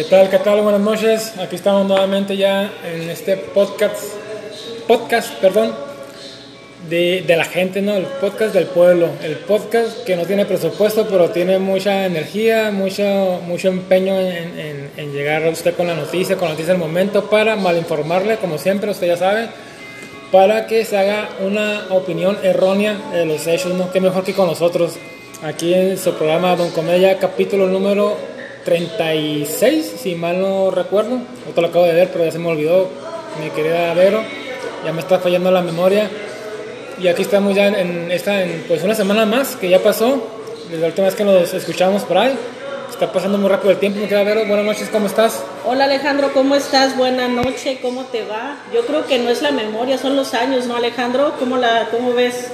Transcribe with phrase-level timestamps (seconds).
[0.00, 0.30] ¿Qué tal?
[0.30, 0.38] ¿Qué?
[0.38, 1.34] Buenas noches.
[1.36, 4.02] Aquí estamos nuevamente ya en este podcast,
[4.88, 5.74] podcast, perdón,
[6.88, 7.94] de, la gente, ¿no?
[7.96, 9.10] El podcast del pueblo.
[9.22, 15.44] El podcast que no tiene presupuesto, pero tiene mucha energía, mucho, mucho empeño en, llegar
[15.44, 19.06] a usted con la noticia, con la noticia del momento, para malinformarle, como siempre, usted
[19.06, 19.48] ya sabe,
[20.32, 23.92] para que se haga una opinión errónea de los hechos, ¿no?
[23.92, 24.94] Qué mejor que con nosotros.
[25.42, 28.29] Aquí en su programa Don Comedia, capítulo número
[28.64, 31.18] 36, si mal no recuerdo.
[31.48, 32.88] Otro lo acabo de ver, pero ya se me olvidó,
[33.42, 34.22] mi querida Vero.
[34.84, 36.10] Ya me está fallando la memoria.
[36.98, 40.22] Y aquí estamos ya en esta, en, pues una semana más que ya pasó,
[40.68, 42.34] desde la última vez que nos escuchamos por ahí.
[42.90, 44.44] Está pasando muy rápido el tiempo, mi querida Vero.
[44.46, 45.42] Buenas noches, ¿cómo estás?
[45.64, 46.96] Hola Alejandro, ¿cómo estás?
[46.96, 48.58] Buena noche, ¿cómo te va?
[48.74, 51.34] Yo creo que no es la memoria, son los años, ¿no Alejandro?
[51.38, 52.50] ¿Cómo, la, cómo ves?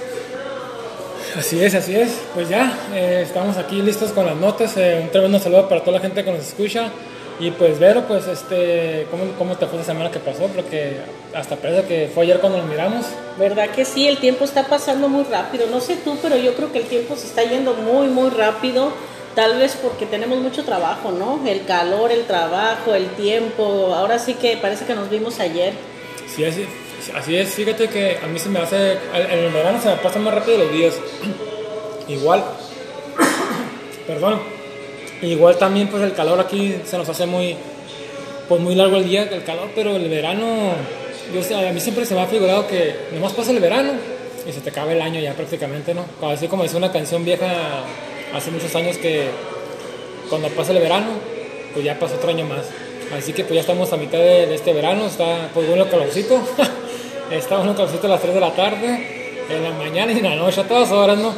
[1.37, 2.19] Así es, así es.
[2.35, 4.77] Pues ya, eh, estamos aquí listos con las notas.
[4.77, 6.91] eh, un tremendo saludo para toda la gente que nos escucha.
[7.39, 10.47] Y pues, Vero, pues, este, ¿cómo, ¿cómo te fue esa semana que pasó?
[10.47, 10.97] Porque
[11.35, 13.05] hasta parece que fue ayer cuando nos miramos.
[13.39, 14.09] ¿Verdad que sí?
[14.09, 15.67] El tiempo está pasando muy rápido.
[15.71, 18.93] No sé tú, pero yo creo que el tiempo se está yendo muy, muy rápido.
[19.35, 21.47] Tal vez porque tenemos mucho trabajo, ¿no?
[21.47, 23.95] El calor, el trabajo, el tiempo.
[23.95, 25.75] Ahora sí que parece que nos vimos ayer.
[26.35, 26.67] Sí, así,
[27.15, 27.55] así es.
[27.55, 30.59] Fíjate que a mí se me hace, en el verano se me pasan más rápido
[30.59, 30.95] los días.
[32.09, 32.45] Igual,
[34.07, 34.41] perdón.
[35.23, 37.57] Igual también, pues el calor aquí se nos hace muy,
[38.49, 40.75] pues muy largo el día, el calor, pero el verano,
[41.35, 43.95] yo sé, a mí siempre se me ha figurado que nomás pasa el verano
[44.47, 46.05] y se te acaba el año ya prácticamente, ¿no?
[46.29, 47.47] Así como dice una canción vieja
[48.35, 49.29] hace muchos años que
[50.29, 51.13] cuando pasa el verano,
[51.73, 52.67] pues ya pasa otro año más.
[53.17, 56.41] Así que pues ya estamos a mitad de, de este verano, está pues bueno calorcito,
[57.31, 60.25] estamos en un calorcito a las 3 de la tarde, en la mañana y en
[60.25, 61.33] la noche, a todas horas, ¿no?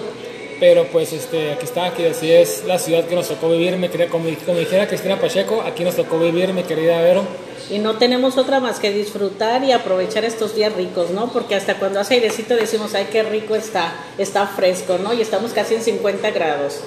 [0.60, 3.90] Pero pues este, aquí está, aquí así es la ciudad que nos tocó vivir, me
[3.90, 7.22] quería, como, como dijera Cristina Pacheco, aquí nos tocó vivir, mi querida Vero.
[7.70, 11.30] Y no tenemos otra más que disfrutar y aprovechar estos días ricos, ¿no?
[11.32, 15.12] Porque hasta cuando hace airecito decimos, ay, qué rico está, está fresco, ¿no?
[15.12, 16.80] Y estamos casi en 50 grados.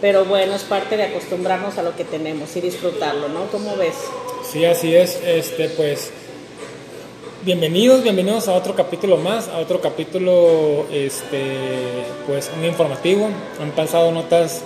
[0.00, 3.46] Pero bueno, es parte de acostumbrarnos a lo que tenemos y disfrutarlo, ¿no?
[3.46, 3.94] ¿Cómo ves?
[4.52, 5.18] Sí, así es.
[5.24, 6.10] Este, pues,
[7.46, 11.54] bienvenidos, bienvenidos a otro capítulo más, a otro capítulo, este,
[12.26, 13.30] pues, muy informativo.
[13.62, 14.64] Han pasado notas,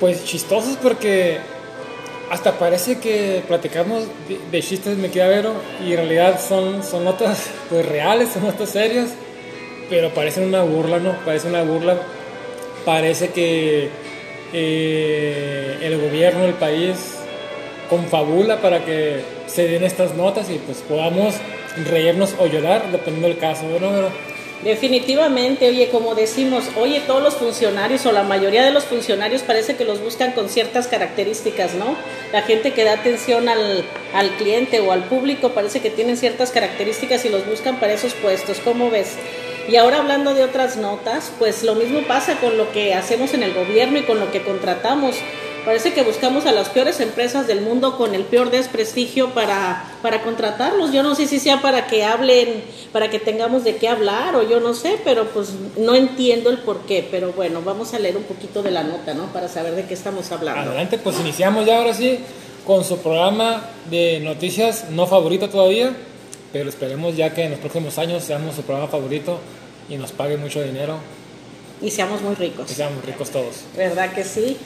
[0.00, 1.36] pues, chistosas porque
[2.30, 5.52] hasta parece que platicamos de, de chistes, me queda Vero,
[5.86, 9.10] y en realidad son, son notas, pues, reales, son notas serias,
[9.90, 11.18] pero parecen una burla, ¿no?
[11.26, 11.98] Parece una burla.
[12.86, 13.90] Parece que
[14.54, 17.18] eh, el gobierno, el país,
[17.90, 21.34] confabula para que se den estas notas y pues podamos
[21.84, 23.90] reírnos o llorar, dependiendo del caso, ¿no?
[23.90, 24.10] Pero,
[24.62, 29.76] Definitivamente, oye, como decimos, oye, todos los funcionarios o la mayoría de los funcionarios parece
[29.76, 31.94] que los buscan con ciertas características, ¿no?
[32.32, 36.50] La gente que da atención al, al cliente o al público parece que tienen ciertas
[36.50, 39.14] características y los buscan para esos puestos, ¿cómo ves?
[39.68, 43.44] Y ahora hablando de otras notas, pues lo mismo pasa con lo que hacemos en
[43.44, 45.14] el gobierno y con lo que contratamos.
[45.68, 50.22] Parece que buscamos a las peores empresas del mundo con el peor desprestigio para, para
[50.22, 50.94] contratarlos.
[50.94, 54.48] Yo no sé si sea para que hablen, para que tengamos de qué hablar o
[54.48, 57.06] yo no sé, pero pues no entiendo el por qué.
[57.10, 59.26] Pero bueno, vamos a leer un poquito de la nota, ¿no?
[59.26, 60.70] Para saber de qué estamos hablando.
[60.70, 62.18] adelante, pues iniciamos ya ahora sí
[62.66, 65.92] con su programa de noticias no favorito todavía,
[66.50, 69.38] pero esperemos ya que en los próximos años seamos su programa favorito
[69.90, 70.96] y nos pague mucho dinero
[71.82, 72.70] Y seamos muy y ricos.
[72.70, 73.64] seamos ricos todos.
[73.76, 74.56] ¿Verdad que sí?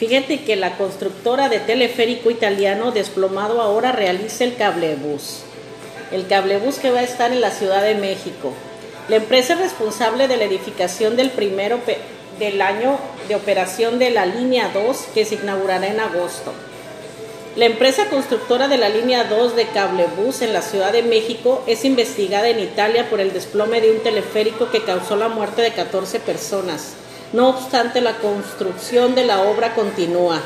[0.00, 5.42] Fíjate que la constructora de teleférico italiano desplomado ahora realiza el cablebús.
[6.10, 8.54] El cablebús que va a estar en la Ciudad de México.
[9.10, 11.80] La empresa responsable de la edificación del primero
[12.38, 12.98] del año
[13.28, 16.54] de operación de la línea 2 que se inaugurará en agosto.
[17.56, 21.84] La empresa constructora de la línea 2 de cablebús en la Ciudad de México es
[21.84, 26.20] investigada en Italia por el desplome de un teleférico que causó la muerte de 14
[26.20, 26.94] personas.
[27.32, 30.40] No obstante, la construcción de la obra continúa.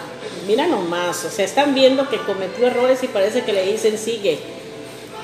[0.47, 4.39] Mira nomás, o sea, están viendo que cometió errores y parece que le dicen sigue.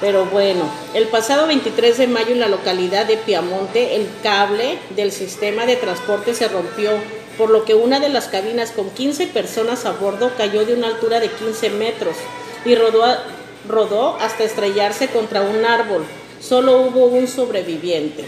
[0.00, 0.62] Pero bueno,
[0.94, 5.76] el pasado 23 de mayo en la localidad de Piamonte, el cable del sistema de
[5.76, 6.92] transporte se rompió,
[7.36, 10.86] por lo que una de las cabinas con 15 personas a bordo cayó de una
[10.86, 12.16] altura de 15 metros
[12.64, 16.06] y rodó, hasta estrellarse contra un árbol.
[16.40, 18.24] Solo hubo un sobreviviente.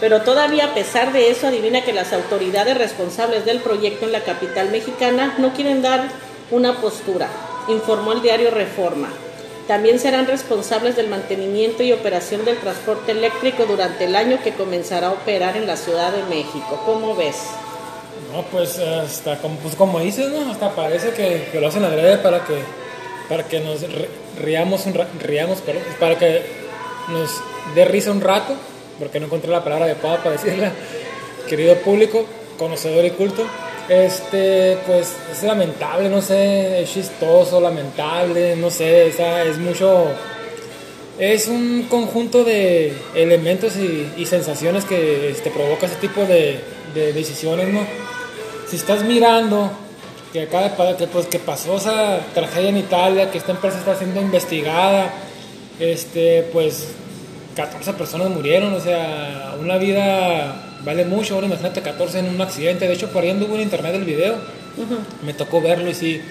[0.00, 4.20] Pero todavía a pesar de eso, adivina que las autoridades responsables del proyecto en la
[4.20, 6.08] capital mexicana no quieren dar
[6.50, 7.28] una postura,
[7.68, 9.08] informó el diario Reforma.
[9.68, 15.08] También serán responsables del mantenimiento y operación del transporte eléctrico durante el año que comenzará
[15.08, 16.82] a operar en la Ciudad de México.
[16.86, 17.36] ¿Cómo ves?
[18.32, 20.50] No, pues hasta como, pues, dices, ¿no?
[20.50, 22.54] Hasta parece que, lo hacen adrede para que
[23.28, 24.08] para que nos ri-
[24.42, 24.84] riamos,
[25.20, 25.62] riamos
[26.00, 26.42] para que
[27.08, 27.30] nos
[27.76, 28.54] dé risa un rato,
[29.00, 30.70] porque no encontré la palabra adecuada para decirla,
[31.48, 32.24] querido público,
[32.58, 33.44] conocedor y culto.
[33.88, 40.04] Este, pues es lamentable, no sé, es chistoso, lamentable, no sé, sea, es mucho,
[41.18, 46.60] es un conjunto de elementos y, sensaciones que este, provoca ese tipo de,
[46.94, 47.80] de decisiones, ¿no?
[48.68, 49.72] Si estás mirando
[50.32, 54.20] que pa- que, pues, que pasó esa tragedia en Italia, que esta empresa está siendo
[54.20, 55.10] investigada,
[55.80, 56.86] este, pues
[57.60, 62.88] 14 personas murieron, o sea, una vida vale mucho, ahora imagínate 14 en un accidente,
[62.88, 64.36] de hecho por ahí anduvo en internet el video,
[65.22, 66.22] me tocó verlo y sí,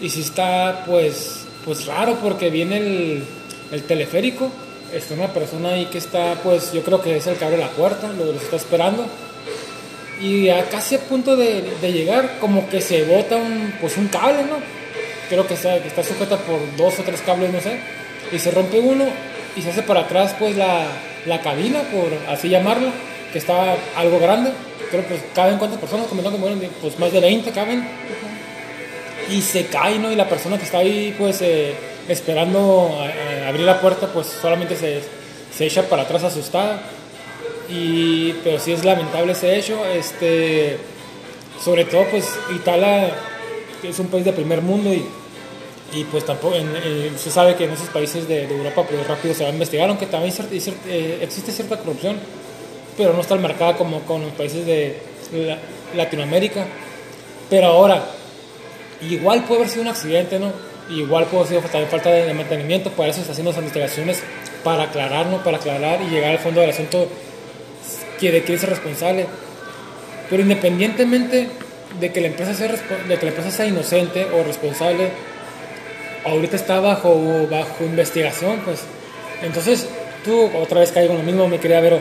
[0.00, 3.24] y sí está pues, pues raro porque viene el,
[3.70, 4.50] el teleférico,
[4.92, 7.70] está una persona ahí que está pues yo creo que es el que abre la
[7.70, 9.06] puerta, lo, lo está esperando.
[10.20, 14.08] Y ya casi a punto de, de llegar como que se bota un, pues un
[14.08, 14.56] cable, ¿no?
[15.28, 17.78] Creo que está, que está sujeta por dos o tres cables, no sé,
[18.32, 19.04] y se rompe uno
[19.58, 20.86] y se hace para atrás pues la,
[21.26, 22.90] la cabina, por así llamarla,
[23.32, 24.52] que está algo grande,
[24.90, 27.86] creo pues caben cuántas personas, que mueren, pues más de 20 caben,
[29.30, 30.10] y se cae, ¿no?
[30.10, 31.74] Y la persona que está ahí, pues, eh,
[32.08, 35.00] esperando a- a abrir la puerta, pues solamente se,
[35.54, 36.80] se echa para atrás asustada.
[37.68, 39.84] Y, pero sí es lamentable ese hecho.
[39.84, 40.78] Este,
[41.62, 42.24] sobre todo, pues,
[42.56, 43.10] Italia
[43.82, 45.04] es un país de primer mundo y,
[45.92, 49.06] y pues tampoco, en- eh, se sabe que en esos países de, de Europa, pues
[49.06, 52.16] rápido se va a investigar, aunque también cier- cier- eh, existe cierta corrupción,
[52.96, 54.98] pero no está marcada como con los países de
[55.32, 55.58] la-
[55.94, 56.66] Latinoamérica.
[57.50, 58.04] Pero ahora,
[59.00, 60.52] Igual puede haber sido un accidente, ¿no?
[60.90, 64.20] Igual puede haber sido también falta de, de mantenimiento, para eso se hacen las investigaciones,
[64.64, 65.44] para aclarar, ¿no?
[65.44, 67.06] Para aclarar y llegar al fondo del asunto
[68.18, 69.26] que de quién es responsable.
[70.28, 71.48] Pero independientemente
[72.00, 75.10] de que la empresa sea, de que la empresa sea inocente o responsable,
[76.28, 78.80] ahorita está bajo, bajo investigación, pues.
[79.42, 79.86] Entonces,
[80.24, 82.00] tú otra vez caigo en lo mismo, me quería ver.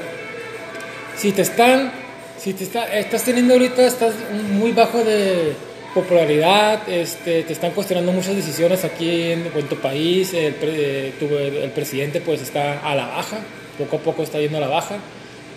[1.17, 1.91] Si te están,
[2.37, 4.13] si te está, estás teniendo ahorita, estás
[4.51, 5.53] muy bajo de
[5.93, 11.13] popularidad, este, te están cuestionando muchas decisiones aquí en, en tu país, el, pre- eh,
[11.19, 13.37] tu- el presidente pues está a la baja,
[13.79, 14.97] poco a poco está yendo a la baja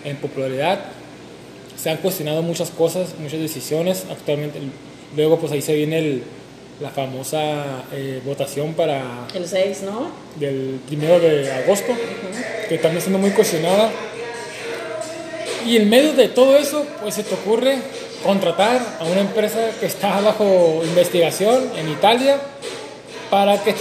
[0.03, 0.79] en popularidad,
[1.77, 4.57] se han cuestionado muchas cosas, muchas decisiones, actualmente,
[5.15, 6.23] luego pues ahí se viene el-
[6.81, 10.11] la famosa eh, votación para El 6, ¿no?
[10.35, 11.93] del primero de agosto,
[12.67, 13.89] que también está siendo muy cuestionada.
[15.65, 17.77] Y en medio de todo eso, pues se te ocurre
[18.23, 22.39] contratar a una empresa que está bajo investigación en Italia
[23.29, 23.75] para que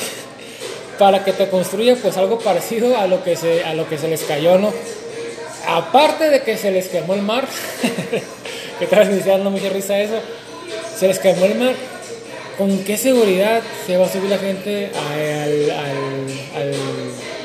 [0.98, 4.08] para que te construya pues algo parecido a lo que se a lo que se
[4.08, 4.72] les cayó, ¿no?
[5.66, 7.46] Aparte de que se les quemó el mar,
[8.78, 10.20] que tal vez me mucha risa eso,
[10.98, 11.74] se les quemó el mar.
[12.58, 16.74] ¿Con qué seguridad se va a subir la gente al, al, al,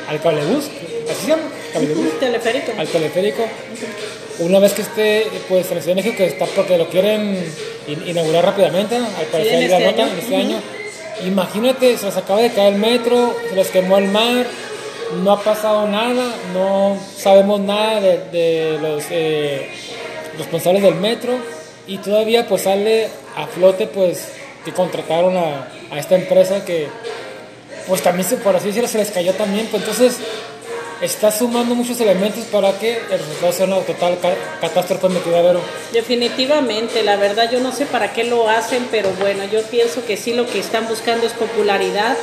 [0.09, 0.65] al cablebús?
[1.09, 1.43] ¿Así se llama?
[1.73, 2.19] ¿Cablebús?
[2.19, 2.71] Teleférico.
[2.77, 3.43] Al teleférico.
[4.39, 7.37] Una vez que esté, pues en la Ciudad de México, que está porque lo quieren
[7.87, 9.05] in- inaugurar rápidamente, ¿no?
[9.05, 10.11] al parecer en ahí la este nota, año.
[10.13, 10.57] en este año.
[11.25, 14.45] Imagínate, se les acaba de caer el metro, se les quemó el mar,
[15.23, 19.69] no ha pasado nada, no sabemos nada de, de los eh,
[20.37, 21.33] responsables del metro
[21.87, 24.27] y todavía pues sale a flote pues
[24.65, 26.87] que contrataron a, a esta empresa que
[27.87, 30.17] pues también se, por así decirlo se les cayó también, pues entonces
[31.01, 35.59] está sumando muchos elementos para que el resultado sea una total ca- catástrofe Vero.
[35.91, 40.17] Definitivamente, la verdad yo no sé para qué lo hacen, pero bueno, yo pienso que
[40.17, 42.15] sí lo que están buscando es popularidad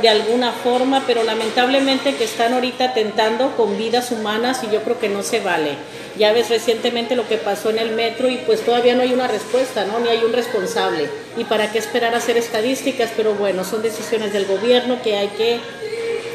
[0.00, 4.98] de alguna forma, pero lamentablemente que están ahorita tentando con vidas humanas y yo creo
[4.98, 5.72] que no se vale.
[6.18, 9.28] Ya ves recientemente lo que pasó en el metro y pues todavía no hay una
[9.28, 10.00] respuesta, ¿no?
[10.00, 11.08] Ni hay un responsable.
[11.36, 13.10] ¿Y para qué esperar a hacer estadísticas?
[13.16, 15.60] Pero bueno, son decisiones del gobierno que hay que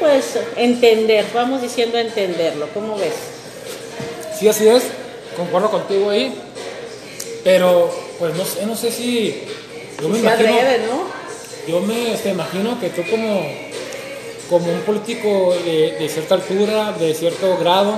[0.00, 3.14] pues entender, vamos diciendo entenderlo, ¿cómo ves?
[4.38, 4.84] Sí, así es,
[5.36, 6.34] concuerdo contigo ahí,
[7.42, 9.42] pero pues no sé, no sé si
[10.00, 11.15] yo me imagino, ¿no?
[11.66, 13.46] Yo me este, imagino que tú como,
[14.48, 17.94] como un político de, cierta altura, de cierto grado,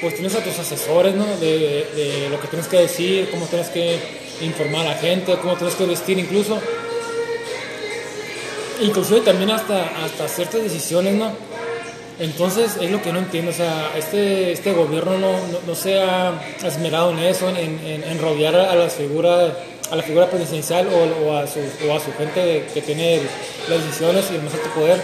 [0.00, 1.26] pues tienes a tus asesores, ¿no?
[1.38, 3.98] De, de lo que tienes que decir, cómo tienes que
[4.40, 6.60] informar a la gente, cómo tienes que vestir incluso.
[8.80, 11.32] Inclusive también hasta, hasta ciertas decisiones, ¿no?
[12.18, 16.00] Entonces es lo que no entiendo, o sea, este, este gobierno no, no, no se
[16.00, 19.54] ha esmerado en eso, en, en, en rodear a la figura,
[19.90, 23.22] a la figura presidencial o, a, su, o a su gente que tiene
[23.68, 25.00] las decisiones y el más alto poder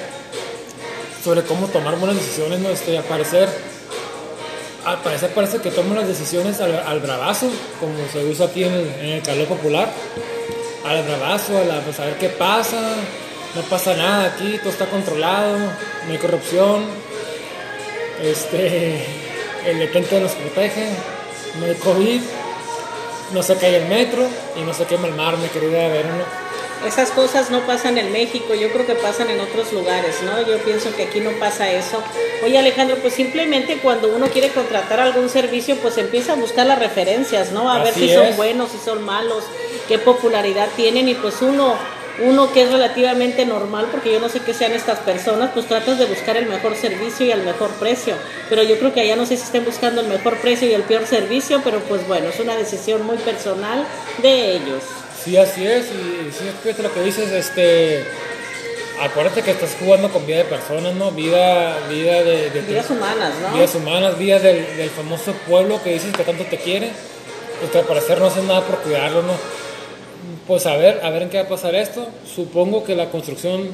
[1.22, 2.70] sobre cómo tomar buenas decisiones, ¿no?
[2.70, 3.48] Este, al parecer,
[4.84, 7.48] al parece que toman las decisiones al, bravazo,
[7.78, 9.88] como se usa aquí en el, calor popular,
[10.84, 12.80] al bravazo, a, la, pues, qué pasa,
[13.54, 16.86] no pasa nada aquí, todo está controlado, no hay corrupción,
[18.20, 19.06] este,
[19.66, 20.88] el detente nos protege,
[21.60, 22.20] no hay COVID,
[23.32, 26.24] no se cae el metro y no se quema el mar, mi querida Verona.
[26.86, 30.44] Esas cosas no pasan en México, yo creo que pasan en otros lugares, ¿no?
[30.44, 32.02] Yo pienso que aquí no pasa eso.
[32.44, 36.80] Oye Alejandro, pues simplemente cuando uno quiere contratar algún servicio, pues empieza a buscar las
[36.80, 37.70] referencias, ¿no?
[37.70, 39.44] A ver si son buenos, si son malos,
[39.86, 41.76] qué popularidad tienen y pues uno
[42.20, 45.98] uno que es relativamente normal, porque yo no sé qué sean estas personas, pues tratas
[45.98, 48.16] de buscar el mejor servicio y el mejor precio.
[48.48, 50.82] Pero yo creo que allá no sé si estén buscando el mejor precio y el
[50.82, 53.86] peor servicio, pero pues bueno, es una decisión muy personal
[54.20, 54.82] de ellos.
[55.24, 58.04] Sí, así es, y si es lo que dices, este,
[59.00, 61.12] acuérdate que estás jugando con vida de personas, ¿no?
[61.12, 63.54] Vida, vida de, vidas humanas, ¿no?
[63.54, 66.90] Vidas humanas, vida del, famoso pueblo que dices que tanto te quiere,
[67.60, 69.61] pues al parecer no hacen nada por cuidarlo, ¿no?
[70.46, 72.06] Pues a ver, a ver en qué va a pasar esto.
[72.34, 73.68] Supongo que la construcción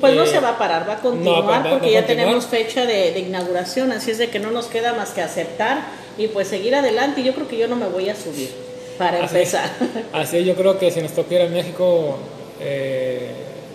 [0.00, 3.12] pues no eh, se va a parar, va a continuar porque ya tenemos fecha de,
[3.12, 5.82] de, inauguración, así es de que no nos queda más que aceptar
[6.16, 7.20] y pues seguir adelante.
[7.20, 8.50] Y yo creo que yo no me voy a subir
[8.98, 9.70] para empezar.
[10.12, 12.16] Así yo creo que si nos toca ir a México
[12.60, 13.30] eh,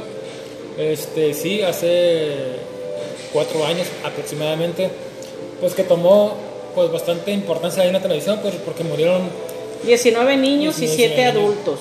[0.77, 2.57] este, sí, hace
[3.33, 4.89] cuatro años aproximadamente,
[5.59, 6.35] pues que tomó
[6.75, 9.29] pues bastante importancia ahí en la televisión, pues porque murieron
[9.83, 11.79] 19 niños y 7 adultos.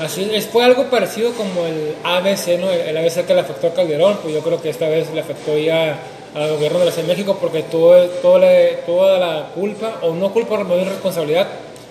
[0.00, 2.70] Así es, fue algo parecido como el ABC, ¿no?
[2.70, 5.56] El, ABC que le afectó a Calderón, pues yo creo que esta vez le afectó
[5.56, 5.98] ya
[6.34, 8.40] al gobierno de la Ciudad de México porque todo, todo
[8.84, 11.46] toda la culpa, o no culpa, no responsabilidad,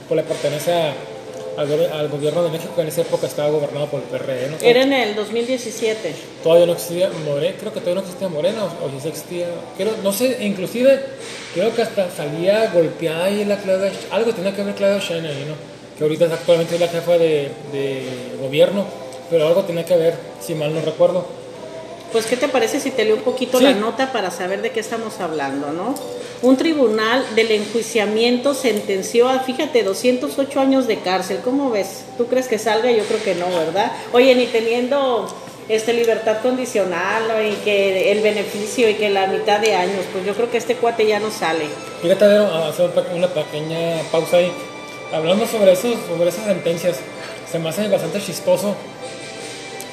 [0.07, 0.93] pues le pertenece a,
[1.57, 4.49] al, gobierno de México que en esa época estaba gobernado por el PRD.
[4.49, 4.57] ¿no?
[4.61, 6.13] Era en el 2017.
[6.43, 9.47] Todavía no existía Morena, creo que todavía no existía Morena, o, si existía,
[9.77, 10.99] creo, no sé, inclusive
[11.53, 15.74] creo que hasta salía golpeada ahí la Claudia, algo tenía que ver Claudia Sheinbaum ¿no?
[15.97, 18.85] Que ahorita actualmente es la jefa de, de gobierno,
[19.29, 21.25] pero algo tenía que ver, si mal no recuerdo.
[22.11, 24.79] Pues, ¿qué te parece si te leo un poquito la nota para saber de qué
[24.79, 25.95] estamos hablando, no?
[26.41, 31.39] Un tribunal del enjuiciamiento sentenció a, fíjate, 208 años de cárcel.
[31.43, 32.05] ¿Cómo ves?
[32.17, 32.89] ¿Tú crees que salga?
[32.89, 33.91] Yo creo que no, ¿verdad?
[34.13, 35.27] Oye, ni teniendo
[35.67, 40.33] este libertad condicional y que el beneficio y que la mitad de años, pues yo
[40.35, 41.65] creo que este cuate ya no sale.
[42.01, 44.53] Fíjate, a hacer una pequeña pausa ahí.
[45.13, 46.97] Hablando sobre, eso, sobre esas sentencias,
[47.49, 48.75] se me hace bastante chistoso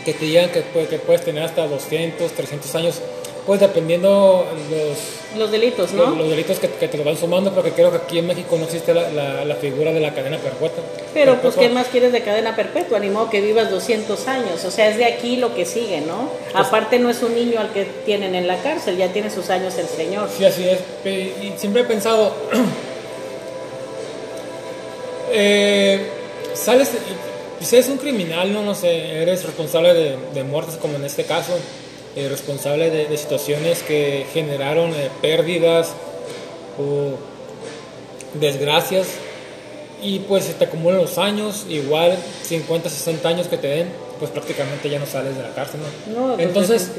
[0.04, 3.00] que te digan que, que puedes tener hasta 200, 300 años,
[3.46, 6.10] pues dependiendo los, los delitos, ¿no?
[6.10, 8.94] Los, delitos que, te lo van sumando, porque creo que aquí en México no existe
[8.94, 10.82] la, la, figura de la cadena perpetua.
[11.14, 12.98] Pero pues, ¿qué más quieres de cadena perpetua?
[12.98, 16.30] Ni modo que vivas 200 años, o sea, es de aquí lo que sigue, ¿no?
[16.52, 19.50] Pues Aparte no es un niño al que tienen en la cárcel, ya tiene sus
[19.50, 20.28] años el señor.
[20.36, 20.80] Sí, así es.
[21.04, 22.34] Y siempre he pensado,
[25.32, 26.00] eh,
[26.54, 26.90] sales
[27.64, 31.52] si eres un criminal, no, no sé, eres responsable de, muertes como en este caso,
[32.16, 35.92] eh, responsable de, situaciones que generaron eh, pérdidas
[36.78, 37.16] o
[38.38, 39.06] desgracias
[40.02, 44.30] y pues se te acumulan los años, igual 50, 60 años que te den, pues
[44.32, 45.80] prácticamente ya no sales de la cárcel.
[46.12, 46.34] ¿no?
[46.34, 46.90] Pues, Entonces,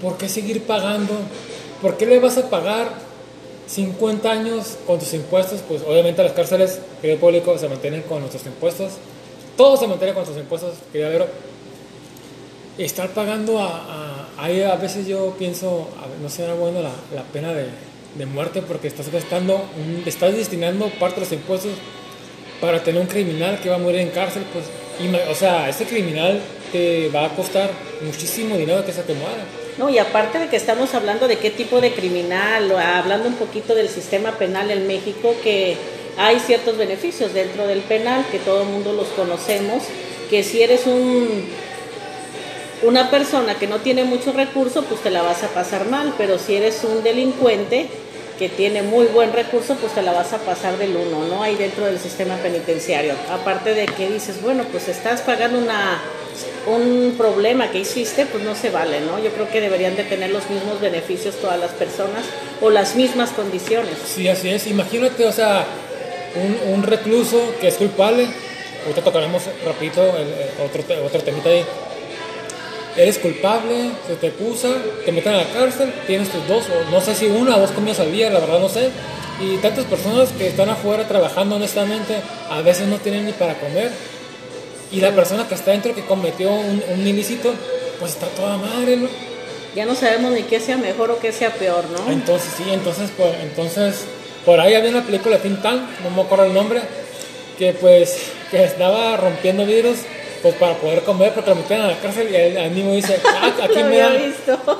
[0.00, 1.14] ¿por qué seguir pagando?
[1.82, 3.05] ¿Por qué le vas a pagar
[3.66, 8.46] 50 años con tus impuestos, pues obviamente las cárceles, querido público, se mantienen con nuestros
[8.46, 8.92] impuestos.
[9.56, 11.26] Todo se mantiene con nuestros impuestos, querido Vero.
[12.78, 15.88] Estar pagando a, a, a veces yo pienso,
[16.22, 17.68] no será bueno la, la pena de,
[18.16, 19.64] de muerte porque estás gastando,
[20.04, 21.72] estás destinando parte de los impuestos
[22.60, 24.66] para tener un criminal que va a morir en cárcel, pues,
[25.30, 26.40] o sea, ese criminal
[26.72, 27.70] te va a costar
[28.02, 29.44] muchísimo dinero que se te muera.
[29.78, 33.74] No, y aparte de que estamos hablando de qué tipo de criminal, hablando un poquito
[33.74, 35.76] del sistema penal en México, que
[36.16, 39.82] hay ciertos beneficios dentro del penal, que todo el mundo los conocemos,
[40.30, 41.44] que si eres un
[42.82, 46.38] una persona que no tiene muchos recursos, pues te la vas a pasar mal, pero
[46.38, 47.88] si eres un delincuente
[48.38, 51.42] que tiene muy buen recurso, pues te la vas a pasar del uno, ¿no?
[51.42, 53.14] Ahí dentro del sistema penitenciario.
[53.30, 56.02] Aparte de que dices, bueno, pues estás pagando una
[56.66, 59.18] un problema que hiciste, pues no se vale, ¿no?
[59.18, 62.24] Yo creo que deberían de tener los mismos beneficios todas las personas
[62.60, 63.94] o las mismas condiciones.
[64.06, 64.66] Sí, así es.
[64.66, 65.64] Imagínate, o sea,
[66.72, 68.26] un, recluso que es culpable.
[68.84, 71.64] Ahorita tocaremos rapidito el- otro, otro temita ahí.
[72.96, 74.68] Eres culpable, se te acusa,
[75.04, 77.72] te meten a la cárcel, tienes tus dos, o no sé si una o dos
[77.72, 78.88] comidas al día, la verdad no sé.
[79.38, 82.16] Y tantas personas que están afuera trabajando honestamente,
[82.48, 83.90] a veces no tienen ni para comer.
[84.92, 87.52] Y la persona que está dentro que cometió un, un ilícito,
[87.98, 89.08] pues está toda madre, ¿no?
[89.74, 92.10] Ya no sabemos ni qué sea mejor o qué sea peor, ¿no?
[92.12, 94.04] Entonces, sí, entonces, pues, entonces,
[94.44, 96.80] por ahí había una película de Think Tank, no me acuerdo el nombre,
[97.58, 99.98] que pues, que estaba rompiendo vidrios,
[100.40, 103.18] pues para poder comer, porque lo metían a la cárcel y el, el mismo dice,
[103.26, 104.34] "Ah, aquí, me dan,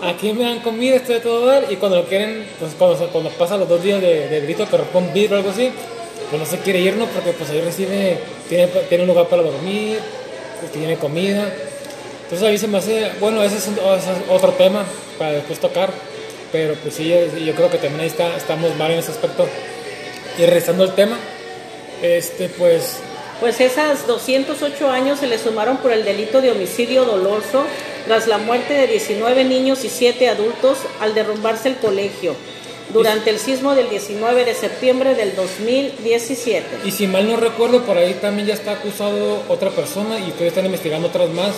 [0.05, 3.31] aquí me dan comida, estoy a todo dar, y cuando lo quieren, pues cuando, cuando
[3.31, 5.71] pasan los dos días de, de grito que rompe un vidrio o algo así,
[6.31, 7.07] pues no se quiere ir, ¿no?
[7.07, 9.99] Porque pues ahí recibe, tiene, tiene un lugar para dormir,
[10.61, 11.53] pues, tiene comida,
[12.27, 13.69] entonces a mí se me hace, bueno, ese es,
[14.29, 14.85] otro tema
[15.17, 15.91] para después tocar,
[16.51, 19.47] pero pues sí, yo, yo creo que también ahí está, estamos mal en ese aspecto.
[20.37, 21.17] Y regresando al tema,
[22.03, 22.99] este pues,
[23.39, 27.65] Pues esas 208 años se le sumaron por el delito de homicidio doloso
[28.07, 32.35] tras la muerte de 19 niños y 7 adultos al derrumbarse el colegio
[32.93, 36.67] durante el sismo del 19 de septiembre del 2017.
[36.85, 40.49] y si mal no recuerdo, por ahí también ya está acusado otra persona y ustedes
[40.49, 41.55] están investigando otras más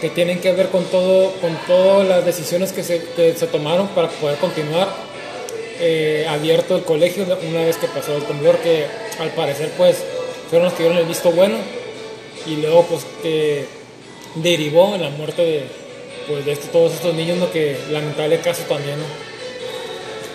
[0.00, 3.88] que tienen que ver con todo, con todas las decisiones que se, que se tomaron
[3.88, 4.88] para poder continuar
[5.80, 8.86] eh, abierto el colegio una vez que pasó el temblor, que
[9.18, 9.96] al parecer pues
[10.48, 11.56] fueron los que dieron el visto bueno
[12.46, 13.64] y luego pues que
[14.36, 15.64] derivó en la muerte de,
[16.28, 17.50] pues, de todos estos niños, ¿no?
[17.50, 18.98] que lamentable caso también.
[18.98, 19.33] ¿no?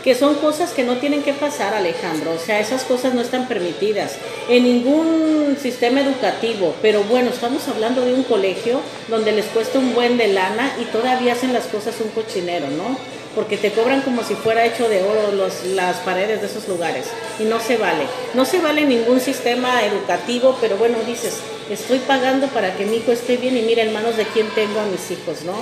[0.03, 2.31] Que son cosas que no tienen que pasar, Alejandro.
[2.33, 4.15] O sea, esas cosas no están permitidas
[4.47, 6.73] en ningún sistema educativo.
[6.81, 10.85] Pero bueno, estamos hablando de un colegio donde les cuesta un buen de lana y
[10.85, 12.97] todavía hacen las cosas un cochinero, ¿no?
[13.35, 17.05] Porque te cobran como si fuera hecho de oro los, las paredes de esos lugares.
[17.39, 18.05] Y no se vale.
[18.33, 23.12] No se vale ningún sistema educativo, pero bueno, dices, estoy pagando para que mi hijo
[23.12, 25.53] esté bien y mira en manos de quién tengo a mis hijos, ¿no?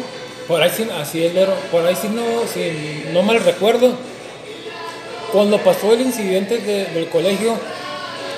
[0.48, 1.54] Por ahí sí, así es, Vero.
[1.72, 3.98] Por ahí sí no, si no mal recuerdo,
[5.32, 7.56] cuando pasó el incidente de- del colegio,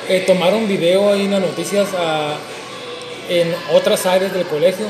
[0.08, 1.88] eh, tomaron video ahí en las noticias
[3.30, 4.88] en otras áreas del colegio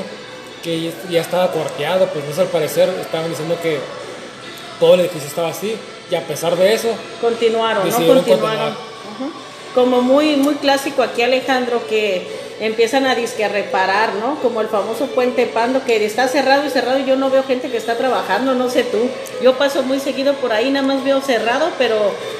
[0.62, 3.78] que ya- estaba cuarteado, pues no sé, al parecer estaban diciendo que
[4.78, 5.74] todo el edificio estaba así
[6.10, 6.88] y a pesar de eso,
[7.20, 7.96] Continuaron, ¿no?
[8.14, 8.74] Continuaron.
[9.74, 12.26] Como muy, muy clásico aquí, Alejandro, que
[12.60, 14.36] empiezan a disque reparar, ¿no?
[14.40, 17.70] Como el famoso puente Pando, que está cerrado y cerrado y yo no veo gente
[17.70, 19.08] que está trabajando, no sé tú.
[19.42, 21.96] Yo paso muy seguido por ahí, nada más veo cerrado, pero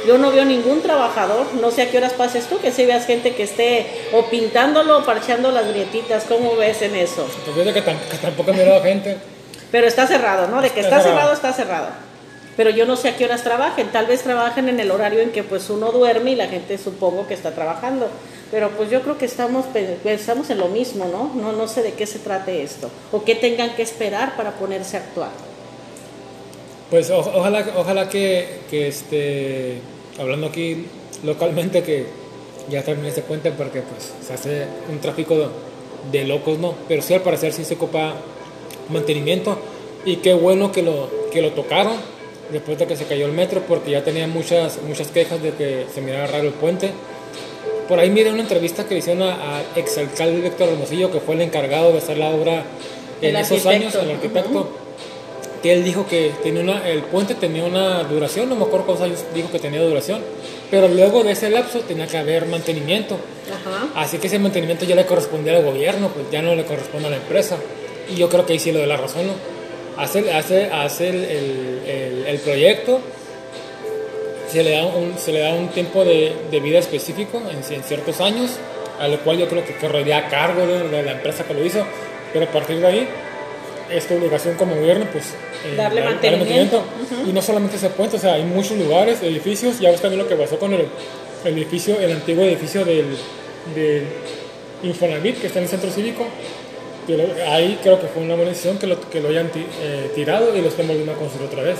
[0.06, 1.46] yo no veo ningún trabajador.
[1.61, 4.98] No sé a qué horas pases tú, que si veas gente que esté o pintándolo
[4.98, 6.24] o parchando las grietitas.
[6.28, 7.26] ¿Cómo ves en eso?
[7.44, 9.16] pues yo que, que tampoco he mirado gente.
[9.70, 10.61] Pero está cerrado, ¿no?
[10.61, 12.10] De que Está cerrado, está cerrado.
[12.61, 13.90] Pero yo no sé a qué horas trabajen.
[13.90, 17.27] Tal vez trabajen en el horario en que pues uno duerme y la gente supongo
[17.27, 18.07] que está trabajando.
[18.51, 21.33] Pero pues yo creo que estamos pe- pensamos en lo mismo, ¿no?
[21.40, 24.99] No no sé de qué se trate esto o qué tengan que esperar para ponerse
[24.99, 25.31] a actuar.
[26.90, 29.79] Pues o- ojalá, ojalá que, que este,
[30.18, 30.85] hablando aquí
[31.25, 32.09] localmente, que
[32.68, 35.46] ya termine ese puente porque pues se hace un tráfico de,
[36.12, 36.75] de locos, ¿no?
[36.88, 38.12] Pero sí al parecer sí se ocupa
[38.90, 39.59] mantenimiento
[40.05, 42.19] y qué bueno que lo, que lo tocaron
[42.52, 45.86] después de que se cayó el metro porque ya tenía muchas, muchas quejas de que
[45.92, 46.90] se miraba raro el puente.
[47.88, 51.42] Por ahí miré una entrevista que le hicieron al exalcalde Víctor Hermosillo, que fue el
[51.42, 52.64] encargado de hacer la obra
[53.20, 54.68] en El esos años, el arquitecto
[55.62, 59.06] que él dijo que tenía una, el puente tenía una duración, no me acuerdo cuántos
[59.06, 60.22] años dijo que tenía duración,
[60.70, 63.18] pero luego de ese lapso tenía que haber mantenimiento.
[63.94, 67.10] Así que ese mantenimiento ya le correspondía al gobierno, pues ya no le corresponde a
[67.10, 67.56] la empresa.
[68.08, 69.34] Y yo creo que ahí sí lo de la razón, ¿no?
[69.96, 73.00] Hace, hace, hace el, el- el- proyecto,
[74.50, 77.83] se le da un, se le da un tiempo de, de vida específico en, en,
[77.83, 78.53] ciertos años,
[78.98, 81.64] a lo cual yo creo que correría a cargo de, de, la empresa que lo
[81.64, 81.85] hizo,
[82.33, 83.09] pero a partir de ahí,
[83.90, 85.35] esta obligación como gobierno, pues...
[85.66, 86.76] Eh, darle, mantenimiento.
[86.76, 87.31] Darle mantenimiento.
[87.31, 90.29] Y no solamente ese puente, o sea, hay muchos lugares, edificios, ya ves también lo
[90.29, 90.87] que pasó con el,
[91.44, 93.07] el edificio, el antiguo edificio del,
[93.74, 94.05] del
[94.83, 96.24] Infonavit, que está en el centro cívico,
[97.48, 100.60] ahí creo que fue una buena decisión que lo, que lo hayan eh, tirado y
[100.60, 101.78] lo estén volviendo a construir otra vez.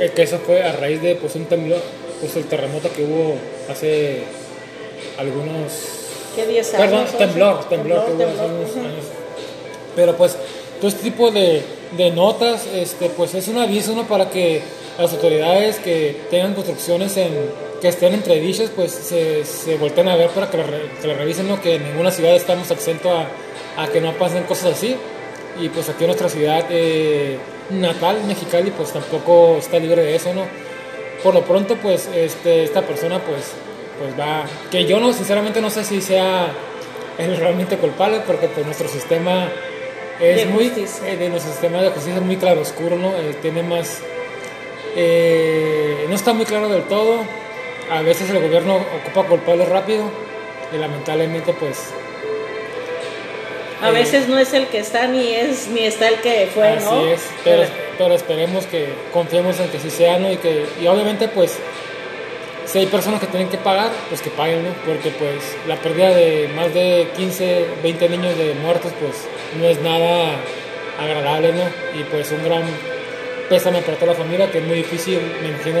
[0.00, 1.80] Eh, que eso fue a raíz de pues, un temblor,
[2.20, 3.36] pues el terremoto que hubo
[3.70, 4.22] hace
[5.18, 5.72] algunos...
[6.34, 6.86] ¿Qué 10 años?
[6.86, 9.04] Perdón, temblor, temblor, que hubo hace unos años.
[9.94, 10.36] Pero pues
[10.78, 11.62] todo este tipo de,
[11.96, 14.06] de notas, este, pues es un aviso ¿no?
[14.06, 14.60] para que
[14.98, 17.32] las autoridades que tengan construcciones en,
[17.80, 21.60] que estén entre dichas, pues se, se volteen a ver para que la, revisen, ¿no?
[21.60, 23.26] que en ninguna ciudad estamos exentos a
[23.76, 24.96] a que no pasen cosas así.
[25.60, 27.38] Y pues aquí en nuestra ciudad eh,
[27.70, 30.42] natal, Mexicali, pues tampoco está libre de eso, ¿no?
[31.22, 33.52] Por lo pronto, pues este, esta persona, pues,
[33.98, 36.48] pues va, que yo no, sinceramente no sé si sea
[37.18, 39.48] es realmente culpable, porque pues nuestro sistema
[40.20, 41.16] es de muy, justicia.
[41.16, 43.08] de nuestro sistema de justicia es muy claro oscuro, ¿no?
[43.16, 44.00] Eh, tiene más,
[44.94, 47.24] eh, no está muy claro del todo.
[47.90, 50.10] A veces el gobierno ocupa culpables rápido
[50.72, 51.92] y lamentablemente, pues
[53.80, 56.86] a veces no es el que está ni es ni está el que fue, Así
[56.86, 57.06] ¿no?
[57.06, 57.64] es, pero,
[57.98, 60.32] pero, esperemos que confiemos en que sí sea, ¿no?
[60.32, 61.58] Y que y obviamente pues
[62.64, 64.70] si hay personas que tienen que pagar, pues que paguen, ¿no?
[64.86, 69.14] Porque pues la pérdida de más de 15, 20 niños de muertos pues
[69.60, 70.32] no es nada
[70.98, 72.00] agradable, ¿no?
[72.00, 72.62] Y pues un gran
[73.48, 75.80] pésame para toda la familia, que es muy difícil, me imagino,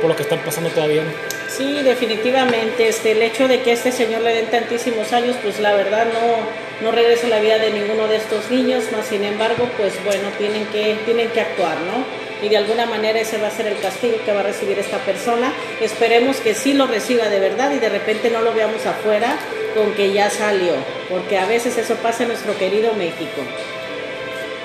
[0.00, 1.41] por lo que están pasando todavía, ¿no?
[1.56, 2.88] Sí, definitivamente.
[2.88, 6.86] Este, el hecho de que este señor le den tantísimos años, pues la verdad no,
[6.86, 10.64] no regresa la vida de ninguno de estos niños, más sin embargo, pues bueno, tienen
[10.66, 12.04] que, tienen que actuar, ¿no?
[12.44, 14.98] Y de alguna manera ese va a ser el castigo que va a recibir esta
[14.98, 15.52] persona.
[15.80, 19.36] Esperemos que sí lo reciba de verdad y de repente no lo veamos afuera
[19.74, 20.72] con que ya salió,
[21.10, 23.42] porque a veces eso pasa en nuestro querido México.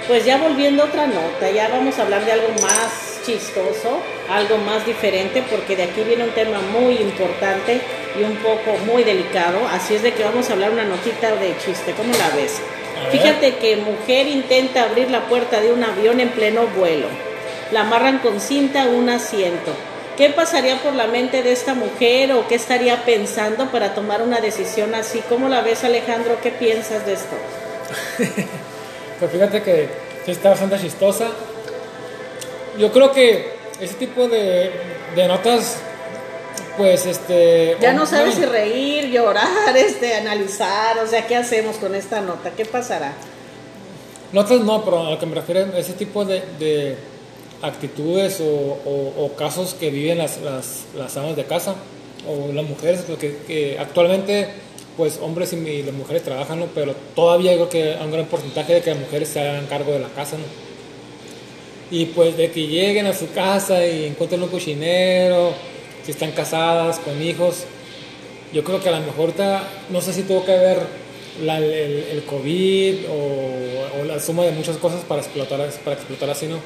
[0.08, 4.58] Pues ya volviendo a otra nota, ya vamos a hablar de algo más chistoso, algo
[4.58, 7.80] más diferente, porque de aquí viene un tema muy importante
[8.20, 9.60] y un poco muy delicado.
[9.72, 11.94] Así es de que vamos a hablar una notita de chiste.
[11.94, 12.62] ¿Cómo la ves?
[13.12, 17.08] Fíjate que mujer intenta abrir la puerta de un avión en pleno vuelo.
[17.72, 19.74] La amarran con cinta a un asiento.
[20.18, 24.40] ¿Qué pasaría por la mente de esta mujer o qué estaría pensando para tomar una
[24.40, 25.22] decisión así?
[25.30, 26.40] ¿Cómo la ves, Alejandro?
[26.42, 27.36] ¿Qué piensas de esto?
[29.20, 29.90] pues fíjate que
[30.26, 31.30] sí está bastante chistosa
[32.78, 34.72] yo creo que ese tipo de,
[35.16, 35.78] de notas
[36.78, 41.96] pues este ya no sabes si reír llorar este analizar o sea qué hacemos con
[41.96, 43.14] esta nota qué pasará
[44.32, 46.96] notas no pero a lo que me refiero ese tipo de, de
[47.62, 51.76] actitudes o, o, o, casos que viven las, las, las amas de casa
[52.28, 54.50] o las mujeres porque que actualmente
[54.96, 56.68] pues hombres y las mujeres trabajan ¿no?
[56.74, 59.92] pero todavía creo que hay un gran porcentaje de que las mujeres se hagan cargo
[59.92, 60.67] de la casa ¿no?
[61.90, 65.54] Y pues de que lleguen a su casa y encuentren un cochinero,
[66.04, 67.66] si están casadas, con hijos,
[68.54, 69.34] yo creo que a lo mejor
[69.90, 70.80] no sé si tuvo que ver
[71.44, 76.48] la, el, COVID o, o, la suma de muchas cosas para explotar, para explotar así,
[76.48, 76.60] ¿no?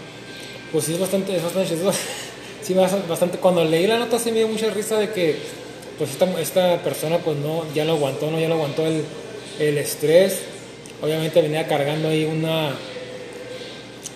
[0.71, 1.97] Pues sí es bastante, es bastante chistoso.
[2.61, 5.37] sí, bastante, cuando leí la nota sí me dio mucha risa de que
[5.97, 8.39] pues esta, esta persona pues no, ya lo aguantó, ¿no?
[8.39, 9.03] Ya lo aguantó el,
[9.59, 10.39] el estrés.
[11.01, 12.75] Obviamente venía cargando ahí una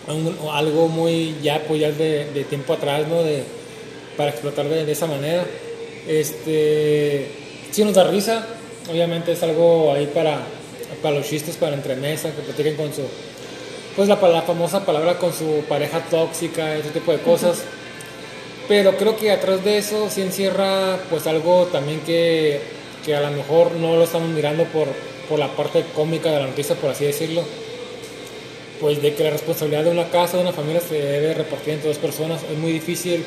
[0.07, 3.43] un, algo muy ya pues ya de, de, tiempo atrás no de
[4.17, 5.45] para explotar de, de, esa manera.
[6.07, 7.27] Este
[7.71, 8.47] sí nos da risa.
[8.89, 10.39] Obviamente es algo ahí para
[11.01, 13.01] para los chistes para entremesa que platiquen con su
[13.95, 17.63] pues la, la famosa palabra con su pareja tóxica ese tipo de cosas.
[18.67, 22.59] Pero creo que atrás de eso sí encierra pues algo también que,
[23.05, 24.87] que a lo mejor no lo estamos mirando por,
[25.29, 27.43] por la parte cómica de la noticia por así decirlo
[28.79, 31.89] pues de que la responsabilidad de una casa, de una familia se debe repartir entre
[31.89, 32.41] dos personas.
[32.51, 33.23] Es muy difícil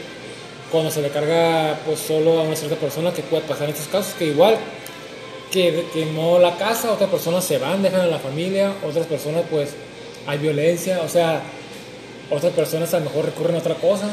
[0.71, 3.89] cuando se le carga pues solo a una cierta persona que puede pasar en estos
[3.89, 4.59] casos, que igual
[5.51, 9.71] que quemó la casa, otras personas se van, dejan a la familia, otras personas pues
[10.27, 11.43] hay violencia, o sea,
[12.31, 14.11] otras personas a lo mejor recurren a otra cosa.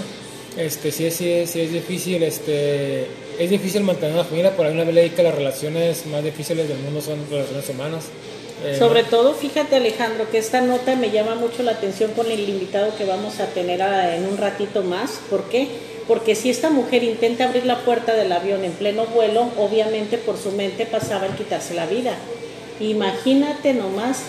[0.57, 4.85] Este, sí, sí, sí es difícil, este, es difícil mantener una familia, por ahí una
[4.85, 8.05] ley que las relaciones más difíciles del mundo son relaciones humanas.
[8.65, 12.49] Eh, Sobre todo, fíjate Alejandro, que esta nota me llama mucho la atención con el
[12.49, 15.19] invitado que vamos a tener en un ratito más.
[15.29, 15.67] ¿Por qué?
[16.07, 20.37] Porque si esta mujer intenta abrir la puerta del avión en pleno vuelo, obviamente por
[20.37, 22.15] su mente pasaba el quitarse la vida.
[22.79, 24.23] Imagínate nomás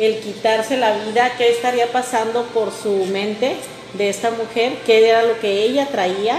[0.00, 3.56] el quitarse la vida, qué estaría pasando por su mente
[3.94, 6.38] de esta mujer, qué era lo que ella traía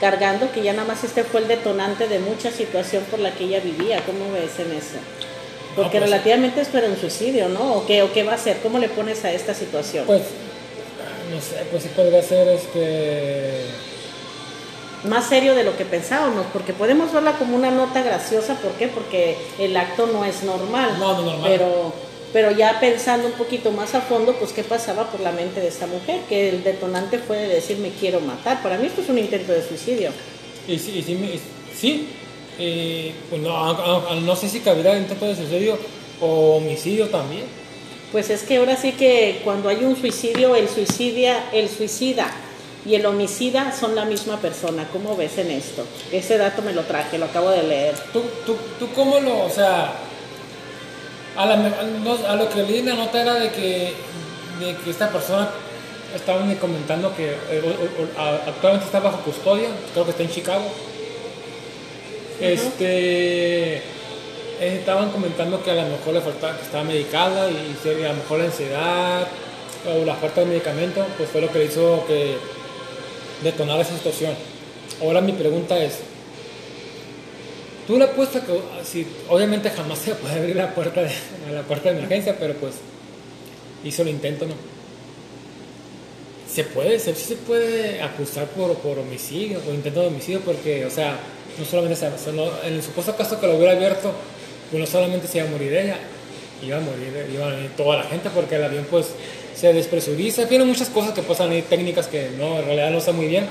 [0.00, 3.44] cargando, que ya nada más este fue el detonante de mucha situación por la que
[3.44, 4.02] ella vivía.
[4.04, 4.98] ¿Cómo ves en eso?
[5.76, 7.74] Porque pues- relativamente es para un suicidio, ¿no?
[7.74, 8.58] ¿O qué, ¿O qué va a hacer?
[8.62, 10.04] ¿Cómo le pones a esta situación?
[10.06, 10.22] Pues,
[11.32, 13.64] no sé, pues sí podría ser este...
[15.08, 18.88] Más serio de lo que pensábamos, porque podemos verla como una nota graciosa, ¿por qué?
[18.88, 20.96] Porque el acto no es normal.
[20.98, 21.50] No, no es normal.
[21.50, 21.92] Pero,
[22.32, 25.68] pero ya pensando un poquito más a fondo, pues qué pasaba por la mente de
[25.68, 28.62] esta mujer, que el detonante fue de decir me quiero matar.
[28.62, 30.10] Para mí esto es un intento de suicidio.
[30.66, 31.40] Y sí, y sí, me- y-
[31.78, 32.08] sí,
[32.58, 35.78] eh, pues no, no sé si cabría intento de suicidio
[36.20, 37.44] o homicidio también.
[38.12, 42.32] Pues es que ahora sí que cuando hay un suicidio, el suicidia, el suicida
[42.86, 44.86] y el homicida son la misma persona.
[44.92, 45.84] ¿Cómo ves en esto?
[46.12, 47.94] Ese dato me lo traje, lo acabo de leer.
[48.12, 49.94] ¿Tú, tú, tú cómo lo, o sea,
[51.36, 53.94] a, la lo que leí en la nota era de que,
[54.60, 55.50] de que esta persona
[56.14, 57.76] estaban comentando que eh,
[58.46, 60.64] actualmente está bajo custodia, creo que está en Chicago.
[62.40, 63.82] Este, eh,
[64.60, 68.38] estaban comentando que a lo mejor le faltaba, que estaba medicada y a lo mejor
[68.38, 69.28] la ansiedad
[69.86, 72.36] o la falta de medicamento, pues fue lo que hizo que
[73.42, 74.34] detonar esa situación.
[75.00, 76.00] Ahora mi pregunta es,
[77.86, 81.10] Tú le apuestas que si, obviamente jamás se puede abrir la puerta de,
[81.52, 82.76] la puerta de emergencia, pero pues
[83.84, 84.54] hizo el intento, ¿no?
[86.50, 90.90] Se puede, se, se puede acusar por, por homicidio o intento de homicidio porque, o
[90.90, 91.18] sea,
[91.58, 94.12] no solamente se, o sea, no- en el supuesto caso que lo hubiera abierto,
[94.70, 95.96] pues no solamente se iba a morir ella,
[96.62, 99.06] iba a morir, iba a morir toda la gente porque el avión pues
[99.54, 103.16] se despresuriza, tiene muchas cosas que pasan ahí, técnicas que no, en realidad no están
[103.16, 103.46] muy bien,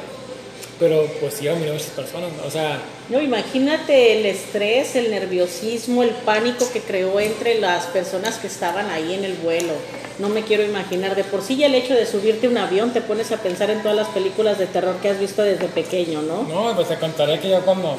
[0.80, 6.10] pero pues iba a muchas personas, o sea, No, imagínate el estrés, el nerviosismo, el
[6.10, 9.74] pánico que creó entre las personas que estaban ahí en el vuelo.
[10.20, 11.16] No me quiero imaginar.
[11.16, 13.70] De por sí ya el hecho de subirte a un avión te pones a pensar
[13.70, 16.44] en todas las películas de terror que has visto desde pequeño, ¿no?
[16.44, 17.96] No, pues te contaré que yo cuando,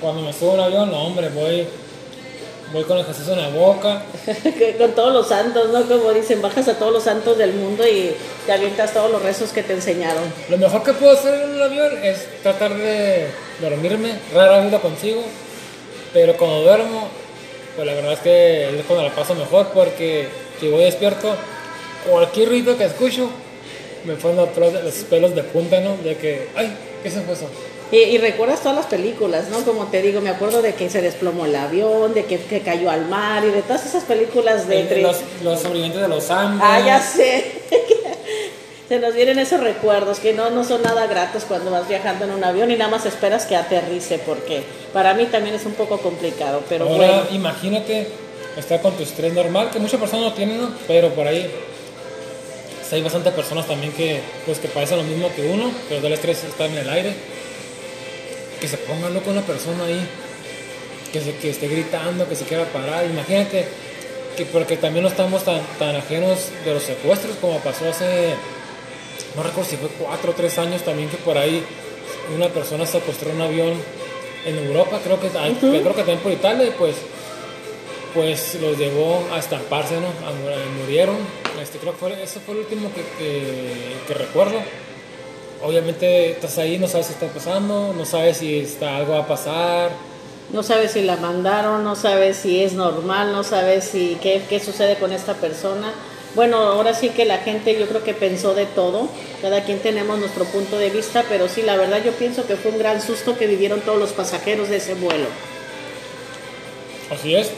[0.00, 1.66] cuando me subo a un avión, no, hombre, voy,
[2.72, 4.02] voy con el Jesús en la boca.
[4.78, 5.82] Con todos los santos, ¿no?
[5.82, 8.14] Como dicen, bajas a todos los santos del mundo y
[8.46, 10.24] te avientas todos los rezos que te enseñaron.
[10.48, 13.26] Lo mejor que puedo hacer en un avión es tratar de
[13.60, 15.22] dormirme, rara vez lo consigo,
[16.12, 17.08] pero cuando duermo,
[17.76, 20.28] pues la verdad es que es cuando la paso mejor porque
[20.60, 21.34] si voy despierto,
[22.08, 23.28] cualquier ruido que escucho,
[24.04, 25.96] me ponen los pelos de punta, ¿no?
[25.98, 27.48] De que, ay, ¿qué se fue eso?
[27.92, 29.58] Y, y recuerdas todas las películas, ¿no?
[29.64, 32.90] Como te digo, me acuerdo de que se desplomó el avión, de que, que cayó
[32.90, 34.80] al mar y de todas esas películas de...
[34.80, 36.60] El- los, los sobrevivientes de los Andes.
[36.64, 37.44] Ah, ya sé.
[38.88, 42.32] Se nos vienen esos recuerdos que no, no son nada gratos cuando vas viajando en
[42.32, 45.98] un avión y nada más esperas que aterrice, porque para mí también es un poco
[45.98, 47.22] complicado, pero Ahora, bueno.
[47.32, 48.08] imagínate
[48.56, 50.70] estar con tu estrés normal, que muchas personas no tienen, ¿no?
[50.86, 51.50] pero por ahí
[52.86, 56.12] sí hay bastantes personas también que, pues, que padecen lo mismo que uno, pero el
[56.12, 57.14] estrés está en el aire.
[58.62, 60.06] Que se ponga loco una persona ahí,
[61.12, 63.04] que, se, que esté gritando, que se quiera parar.
[63.04, 63.66] Imagínate,
[64.36, 68.34] que porque también no estamos tan, tan ajenos de los secuestros como pasó hace,
[69.34, 71.64] no recuerdo si fue cuatro o tres años también, que por ahí
[72.36, 73.74] una persona secuestró un avión
[74.46, 76.94] en Europa, creo que, creo que también por Italia, y pues
[78.14, 80.06] pues los llevó a estamparse, ¿no?
[80.06, 80.32] A
[80.80, 81.16] murieron.
[81.60, 84.60] Este, creo que fue, eso fue el último que, que, que recuerdo.
[85.64, 89.26] Obviamente estás ahí, no sabes si está pasando, no sabes si está, algo va a
[89.26, 89.90] pasar.
[90.52, 94.60] No sabes si la mandaron, no sabes si es normal, no sabes si qué, qué
[94.60, 95.92] sucede con esta persona.
[96.34, 99.08] Bueno, ahora sí que la gente yo creo que pensó de todo,
[99.40, 102.70] cada quien tenemos nuestro punto de vista, pero sí, la verdad yo pienso que fue
[102.70, 105.26] un gran susto que vivieron todos los pasajeros de ese vuelo.
[107.10, 107.50] Así es.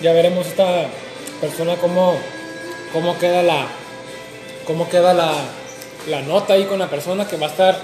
[0.00, 0.86] Ya veremos esta
[1.40, 2.16] persona cómo,
[2.92, 3.66] cómo queda la
[4.66, 5.32] cómo queda la,
[6.08, 7.78] la nota ahí con la persona que va a estar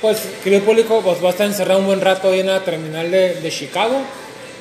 [0.00, 3.10] pues querido público pues va a estar encerrado un buen rato ahí en la terminal
[3.10, 4.00] de, de Chicago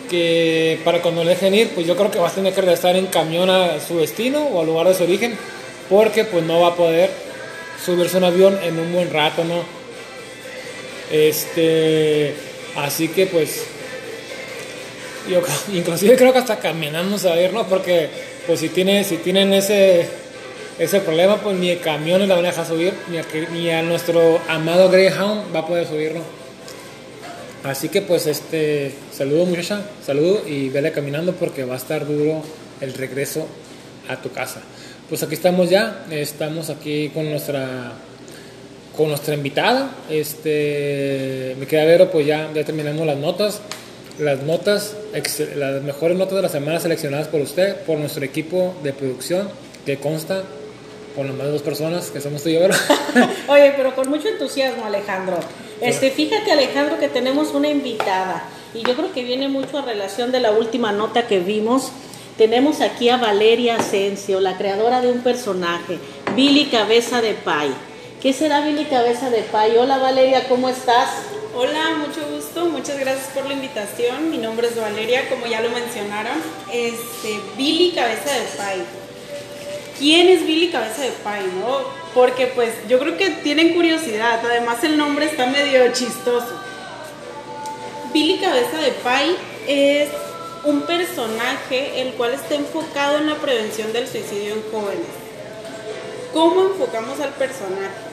[0.10, 2.96] que para cuando le dejen ir pues yo creo que va a tener que regresar
[2.96, 5.38] en camión a su destino o al lugar de su origen
[5.90, 7.10] porque pues no va a poder
[7.84, 9.64] subirse un avión en un buen rato no
[11.12, 12.36] este
[12.76, 13.66] así que pues
[15.30, 15.42] yo
[15.74, 17.68] inclusive creo que hasta caminando se va a ir, ¿no?
[17.68, 18.10] Porque
[18.48, 20.08] pues si tiene, si tienen ese
[20.80, 23.84] ese problema, pues ni el camión la van a dejar subir, ni a, ni a
[23.84, 26.22] nuestro amado Greyhound va a poder subirlo.
[27.64, 32.42] Así que pues este saludo muchacha, saludo y vele caminando porque va a estar duro
[32.80, 33.46] el regreso
[34.08, 34.62] a tu casa.
[35.10, 37.94] Pues aquí estamos ya, estamos aquí con nuestra
[38.96, 39.92] con nuestra invitada.
[40.10, 43.62] Este, mi querida Vero, pues ya, ya terminamos las notas.
[44.18, 44.96] Las notas,
[45.56, 49.48] las mejores notas de la semana seleccionadas por usted, por nuestro equipo de producción,
[49.86, 50.44] que consta
[51.20, 52.62] con las dos personas, que somos tú y yo.
[53.50, 55.38] Oye, pero con mucho entusiasmo, Alejandro.
[55.82, 60.32] Este, fíjate Alejandro que tenemos una invitada y yo creo que viene mucho a relación
[60.32, 61.92] de la última nota que vimos.
[62.38, 66.00] Tenemos aquí a Valeria Asensio, la creadora de un personaje,
[66.38, 67.74] Billy Cabeza de Pay.
[68.22, 69.76] ¿Qué será Billy Cabeza de Pay?
[69.76, 71.10] Hola Valeria, ¿cómo estás?
[71.54, 74.32] Hola, mucho gusto, muchas gracias por la invitación.
[74.32, 76.38] Mi nombre es Valeria, como ya lo mencionaron.
[76.72, 78.99] Este, Billy Cabeza de Pay.
[80.00, 81.80] ¿Quién es Billy Cabeza de Pay, no?
[82.14, 86.58] Porque pues yo creo que tienen curiosidad, además el nombre está medio chistoso.
[88.14, 89.36] Billy Cabeza de Pay
[89.68, 90.10] es
[90.64, 95.06] un personaje el cual está enfocado en la prevención del suicidio en jóvenes.
[96.34, 98.10] ¿Cómo enfocamos al personaje?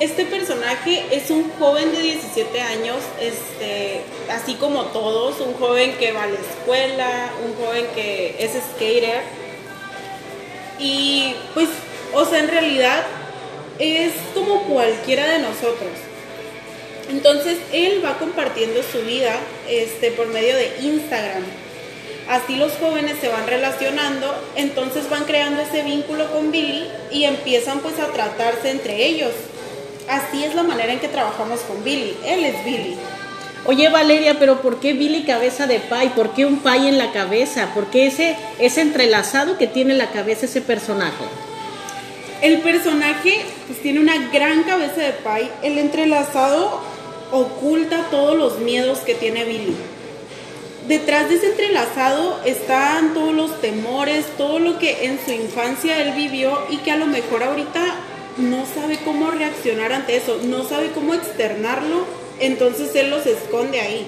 [0.00, 6.12] Este personaje es un joven de 17 años, este, así como todos, un joven que
[6.12, 9.22] va a la escuela, un joven que es skater.
[10.82, 11.68] Y pues,
[12.12, 13.04] o sea, en realidad
[13.78, 15.92] es como cualquiera de nosotros.
[17.08, 19.34] Entonces él va compartiendo su vida
[19.68, 21.44] este, por medio de Instagram.
[22.28, 27.80] Así los jóvenes se van relacionando, entonces van creando ese vínculo con Billy y empiezan
[27.80, 29.32] pues a tratarse entre ellos.
[30.08, 32.16] Así es la manera en que trabajamos con Billy.
[32.24, 32.96] Él es Billy.
[33.64, 36.08] Oye Valeria, pero ¿por qué Billy cabeza de pay?
[36.10, 37.72] ¿Por qué un pay en la cabeza?
[37.74, 41.24] ¿Por qué ese, ese entrelazado que tiene en la cabeza ese personaje?
[42.40, 45.48] El personaje pues, tiene una gran cabeza de pay.
[45.62, 46.80] El entrelazado
[47.30, 49.76] oculta todos los miedos que tiene Billy.
[50.88, 56.14] Detrás de ese entrelazado están todos los temores, todo lo que en su infancia él
[56.16, 57.80] vivió y que a lo mejor ahorita
[58.38, 62.04] no sabe cómo reaccionar ante eso, no sabe cómo externarlo,
[62.40, 64.06] entonces él los esconde ahí.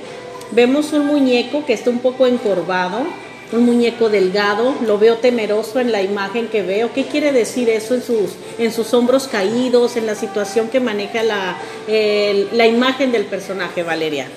[0.50, 3.04] Vemos un muñeco que está un poco encorvado,
[3.52, 6.92] un muñeco delgado, lo veo temeroso en la imagen que veo.
[6.92, 11.22] ¿Qué quiere decir eso en sus, en sus hombros caídos, en la situación que maneja
[11.22, 11.56] la,
[11.86, 14.28] la imagen del personaje, Valeria?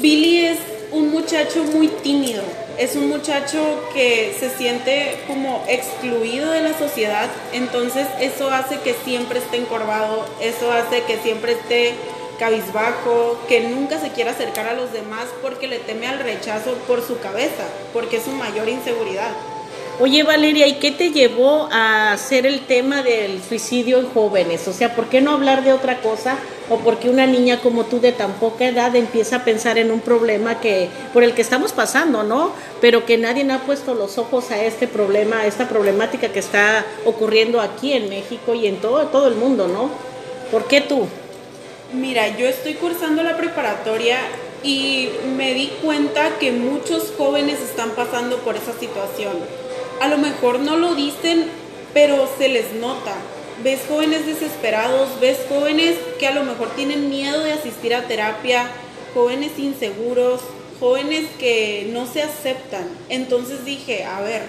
[0.00, 0.58] Billy es
[0.92, 2.42] un muchacho muy tímido,
[2.78, 3.58] es un muchacho
[3.92, 10.24] que se siente como excluido de la sociedad, entonces eso hace que siempre esté encorvado,
[10.40, 11.94] eso hace que siempre esté
[12.38, 17.06] cabizbajo, que nunca se quiera acercar a los demás porque le teme al rechazo por
[17.06, 19.32] su cabeza, porque es su mayor inseguridad.
[20.00, 24.68] Oye Valeria, ¿y qué te llevó a hacer el tema del suicidio en jóvenes?
[24.68, 26.38] O sea, ¿por qué no hablar de otra cosa?
[26.70, 29.90] ¿O por qué una niña como tú de tan poca edad empieza a pensar en
[29.90, 32.52] un problema que por el que estamos pasando, ¿no?
[32.80, 36.84] Pero que nadie ha puesto los ojos a este problema, a esta problemática que está
[37.04, 39.90] ocurriendo aquí en México y en todo, todo el mundo, ¿no?
[40.52, 41.08] ¿Por qué tú?
[41.92, 44.18] Mira, yo estoy cursando la preparatoria
[44.62, 49.36] y me di cuenta que muchos jóvenes están pasando por esa situación
[50.00, 51.46] a lo mejor no lo dicen,
[51.92, 53.14] pero se les nota.
[53.62, 58.68] Ves jóvenes desesperados, ves jóvenes que a lo mejor tienen miedo de asistir a terapia,
[59.14, 60.40] jóvenes inseguros,
[60.78, 62.88] jóvenes que no se aceptan.
[63.08, 64.42] Entonces dije, a ver,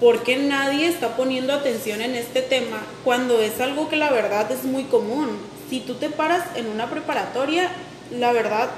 [0.00, 4.50] ¿por qué nadie está poniendo atención en este tema cuando es algo que la verdad
[4.50, 5.38] es muy común?
[5.68, 7.70] Si tú te paras en una preparatoria,
[8.10, 8.68] la verdad,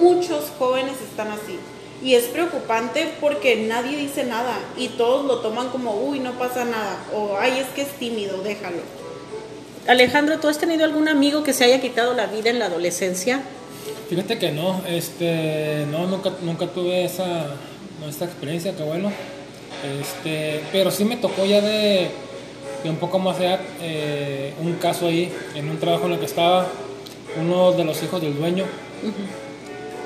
[0.00, 1.58] muchos jóvenes están así.
[2.02, 6.64] Y es preocupante porque nadie dice nada y todos lo toman como, uy, no pasa
[6.64, 8.82] nada, o ay, es que es tímido, déjalo.
[9.86, 13.42] Alejandro, ¿tú has tenido algún amigo que se haya quitado la vida en la adolescencia?
[14.08, 17.46] Fíjate que no, este, no, nunca, nunca tuve esa,
[18.08, 19.10] esta experiencia, qué bueno.
[20.00, 22.10] Este, pero sí me tocó ya de,
[22.90, 26.66] un poco más allá eh, un caso ahí, en un trabajo en el que estaba,
[27.40, 28.64] uno de los hijos del dueño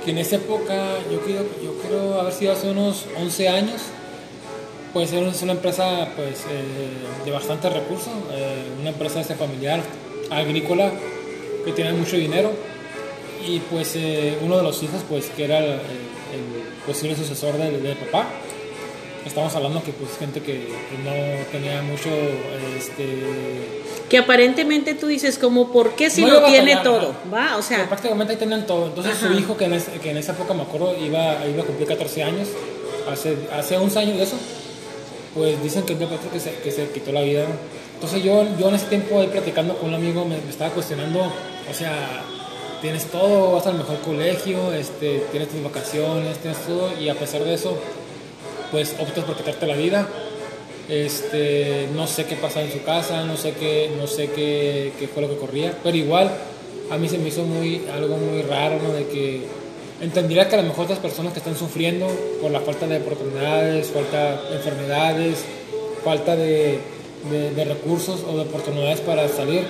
[0.05, 3.83] que en esa época, yo creo, yo creo haber sido hace unos 11 años,
[4.93, 9.81] pues era una empresa pues, eh, de bastantes recursos, eh, una empresa este, familiar,
[10.31, 10.93] agrícola,
[11.65, 12.53] que tenía mucho dinero,
[13.47, 15.81] y pues eh, uno de los hijos, pues que era el,
[16.87, 18.27] posible sucesor del, del papá,
[19.27, 20.69] estamos hablando que pues gente que
[21.05, 22.09] no tenía mucho
[22.77, 27.87] este que aparentemente tú dices como por qué si lo tiene todo va o sea.
[27.89, 28.87] Prácticamente ahí tenían todo.
[28.87, 31.89] Entonces su hijo que en, que en, esa época me acuerdo iba, iba a cumplir
[31.89, 32.49] 14 años
[33.11, 34.37] hace hace 11 años de eso
[35.35, 35.99] pues dicen que es
[36.33, 37.45] que se, que se quitó la vida.
[37.95, 41.21] Entonces yo yo en ese tiempo ahí platicando con un amigo me, me estaba cuestionando
[41.21, 42.25] o sea
[42.81, 47.43] tienes todo vas al mejor colegio este tienes tus vacaciones tienes todo y a pesar
[47.43, 47.77] de eso
[48.71, 50.09] pues optas por quitarte la vida.
[50.89, 55.07] Este, no sé qué pasaba en su casa, no sé qué, no sé qué, qué,
[55.07, 56.31] fue lo que corría, pero igual
[56.91, 58.95] a mí se me hizo muy, algo muy raro, ¿no?
[58.95, 59.43] De que
[60.01, 62.07] entendería que a lo mejor las personas que están sufriendo
[62.41, 65.45] por la falta de oportunidades, falta de enfermedades,
[66.03, 66.79] falta de,
[67.55, 69.65] de, recursos o de oportunidades para salir,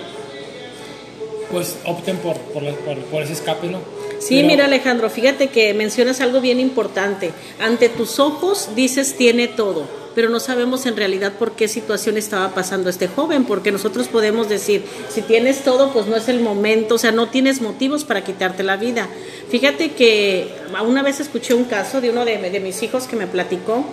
[1.50, 2.72] pues opten por, por-
[3.10, 3.80] por ese escape, ¿no?
[4.18, 7.32] Sí, Pero- mira Alejandro, fíjate que mencionas algo bien importante.
[7.60, 12.52] Ante tus ojos dices tiene todo, pero no sabemos en realidad por qué situación estaba
[12.54, 16.96] pasando este joven, porque nosotros podemos decir, si tienes todo, pues no es el momento,
[16.96, 19.08] o sea, no tienes motivos para quitarte la vida.
[19.50, 20.48] Fíjate que
[20.86, 23.84] una vez escuché un caso de uno de, de mis hijos que me platicó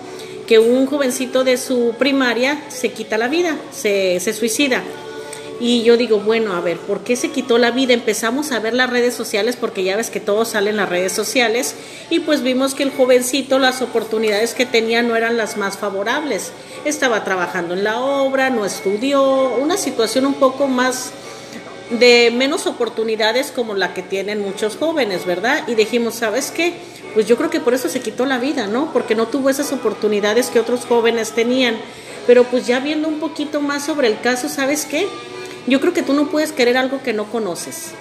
[0.48, 4.84] que un jovencito de su primaria se quita la vida, se, se suicida.
[5.60, 7.94] Y yo digo, bueno, a ver, ¿por qué se quitó la vida?
[7.94, 11.14] Empezamos a ver las redes sociales porque ya ves que todo sale en las redes
[11.14, 11.76] sociales
[12.10, 16.52] y pues vimos que el jovencito las oportunidades que tenía no eran las más favorables.
[16.84, 21.12] Estaba trabajando en la obra, no estudió, una situación un poco más
[21.90, 25.68] de menos oportunidades como la que tienen muchos jóvenes, ¿verdad?
[25.68, 26.74] Y dijimos, ¿sabes qué?
[27.14, 28.92] Pues yo creo que por eso se quitó la vida, ¿no?
[28.92, 31.78] Porque no tuvo esas oportunidades que otros jóvenes tenían.
[32.28, 35.08] Pero pues ya viendo un poquito más sobre el caso, ¿sabes qué?
[35.68, 37.94] Yo creo que tú no puedes querer algo que no conoces.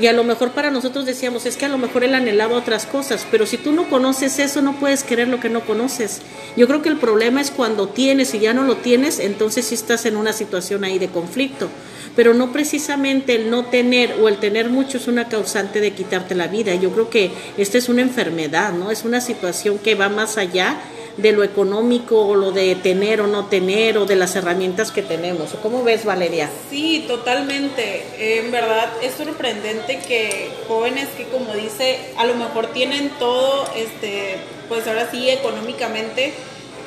[0.00, 2.86] Y a lo mejor para nosotros decíamos, es que a lo mejor él anhelaba otras
[2.86, 6.22] cosas, pero si tú no conoces eso, no puedes querer lo que no conoces.
[6.56, 9.74] Yo creo que el problema es cuando tienes y ya no lo tienes, entonces sí
[9.74, 11.68] estás en una situación ahí de conflicto.
[12.16, 16.34] Pero no precisamente el no tener o el tener mucho es una causante de quitarte
[16.34, 16.74] la vida.
[16.74, 18.90] Yo creo que esta es una enfermedad, ¿no?
[18.90, 20.78] Es una situación que va más allá
[21.16, 25.02] de lo económico o lo de tener o no tener o de las herramientas que
[25.02, 25.50] tenemos.
[25.62, 26.48] ¿Cómo ves, Valeria?
[26.70, 28.04] Sí, totalmente.
[28.18, 34.38] En verdad es sorprendente que jóvenes que como dice, a lo mejor tienen todo, este,
[34.68, 36.32] pues ahora sí económicamente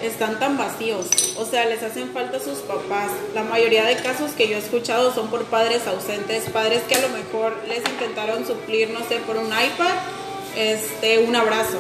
[0.01, 1.07] están tan vacíos.
[1.37, 3.11] O sea, les hacen falta sus papás.
[3.33, 7.01] La mayoría de casos que yo he escuchado son por padres ausentes, padres que a
[7.01, 9.95] lo mejor les intentaron suplir, no sé, por un iPad,
[10.55, 11.77] este, un abrazo.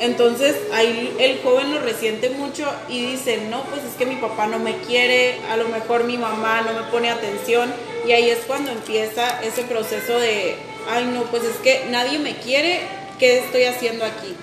[0.00, 4.46] Entonces ahí el joven lo resiente mucho y dice, no, pues es que mi papá
[4.46, 7.70] no me quiere, a lo mejor mi mamá no me pone atención
[8.06, 10.56] y ahí es cuando empieza ese proceso de,
[10.90, 12.80] ay no, pues es que nadie me quiere,
[13.18, 14.34] ¿qué estoy haciendo aquí?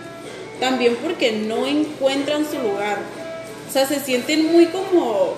[0.59, 2.99] También porque no encuentran su lugar,
[3.67, 5.33] o sea, se sienten muy como,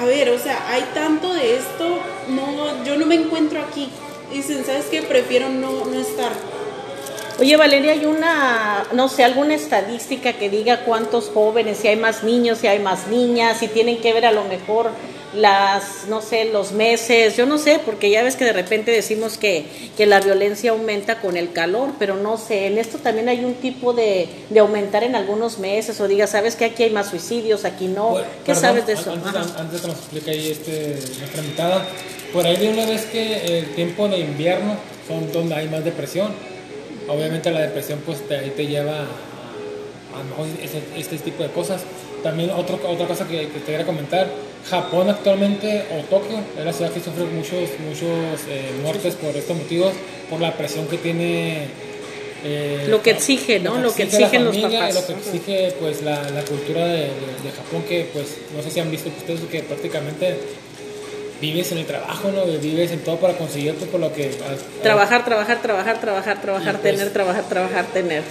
[0.00, 3.88] a ver, o sea, hay tanto de esto, no, yo no me encuentro aquí.
[4.32, 5.02] Dicen, ¿sabes qué?
[5.02, 6.32] Prefiero no, no estar.
[7.40, 12.22] Oye, Valeria, ¿hay una, no sé, alguna estadística que diga cuántos jóvenes, si hay más
[12.22, 14.90] niños, si hay más niñas, si tienen que ver a lo mejor
[15.34, 19.38] las, no sé, los meses, yo no sé, porque ya ves que de repente decimos
[19.38, 19.64] que,
[19.96, 23.54] que la violencia aumenta con el calor, pero no sé, en esto también hay un
[23.54, 27.64] tipo de, de aumentar en algunos meses, o diga, ¿sabes que aquí hay más suicidios,
[27.64, 28.16] aquí no?
[28.44, 29.12] ¿Qué perdón, sabes de eso?
[29.12, 29.60] Antes, Ajá.
[29.60, 31.86] antes de que nos explique ahí este, nuestra invitada,
[32.34, 34.76] por ahí de una vez que el tiempo de invierno
[35.08, 36.49] son donde hay más depresión.
[37.10, 41.82] Obviamente la depresión pues te, ahí te lleva a, mejor ese- este, tipo de cosas.
[42.22, 44.28] También otro, otra cosa que, que te quería comentar,
[44.68, 49.56] Japón actualmente, o Tokio, es la ciudad que sufre muchos, muchos eh, muertes por estos
[49.56, 49.92] motivos,
[50.28, 51.64] por la presión que tiene...
[52.44, 53.78] eh, Lo que exige, ¿no?
[53.78, 54.94] Lo que exige exigen los familia y papás.
[54.96, 57.06] Lo que exige pues la, la cultura de, de-
[57.42, 60.36] de Japón que pues no sé si han visto ustedes que prácticamente
[61.40, 62.44] vives en el trabajo, ¿no?
[62.44, 64.24] Vives en todo para conseguir pues, por lo que...
[64.26, 68.22] a- a- Trabajar, trabajar, trabajar, trabajar, trabajar, pues, tener, trabajar, trabajar, tener.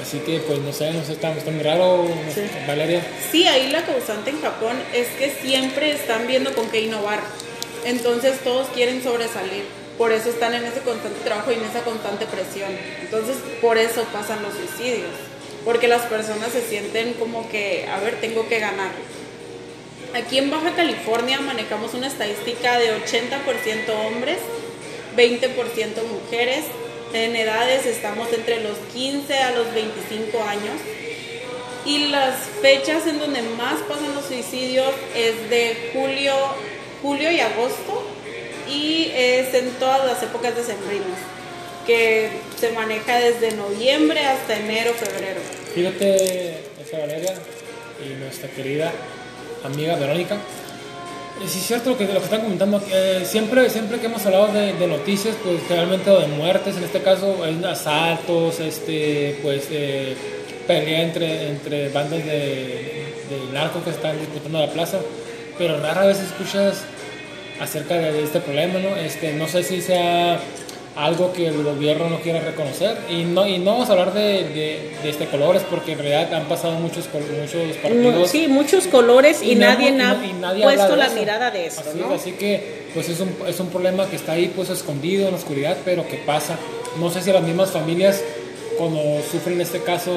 [0.00, 3.00] Así que pues no sé, no sé, está, está muy raro, no sé, Valeria.
[3.30, 7.20] Sí, ahí la causante en Japón es que siempre están viendo con qué innovar.
[7.84, 9.64] Entonces todos quieren sobresalir.
[9.96, 12.70] Por eso están en ese constante trabajo y en esa constante presión.
[13.02, 15.10] Entonces por eso pasan los suicidios.
[15.64, 18.90] Porque las personas se sienten como que, a ver, tengo que ganar.
[20.14, 24.38] Aquí en Baja California manejamos una estadística de 80% hombres,
[25.16, 26.66] 20% mujeres.
[27.12, 30.76] En edades estamos entre los 15 a los 25 años.
[31.84, 36.32] Y las fechas en donde más pasan los suicidios es de julio,
[37.02, 38.06] julio y agosto
[38.68, 41.18] y es en todas las épocas decembrinas,
[41.86, 45.40] que se maneja desde noviembre hasta enero, febrero.
[45.74, 47.34] Fíjate, esta Valeria
[48.00, 48.92] y nuestra querida
[49.64, 50.34] amiga Verónica.
[50.34, 52.80] Eh, Sí es cierto lo que, lo que están comentando.
[52.92, 56.84] eh, siempre, siempre que hemos hablado de, de noticias, pues realmente o de muertes, en
[56.84, 60.14] este caso hay asaltos, este, pues eh,
[60.66, 62.32] pelea entre, entre bandas de,
[63.28, 64.98] de narcos que están disputando la plaza,
[65.58, 66.84] pero rara vez escuchas
[67.60, 68.96] acerca de este problema, ¿no?
[68.96, 70.38] Este, no sé si sea
[70.96, 74.44] algo que el gobierno no quiere reconocer y no y no vamos a hablar de,
[74.44, 79.42] de, de este colores porque en realidad han pasado muchos muchos partidos Sí, muchos colores
[79.42, 81.16] y, nadie ha y nadie puesto la eso.
[81.16, 82.14] mirada de eso, así, ¿no?
[82.14, 85.38] así que pues es un, es un problema que está ahí pues escondido en la
[85.38, 86.56] oscuridad pero que pasa
[87.00, 88.22] no sé si las mismas familias
[88.78, 89.00] cuando
[89.32, 90.12] sufren este caso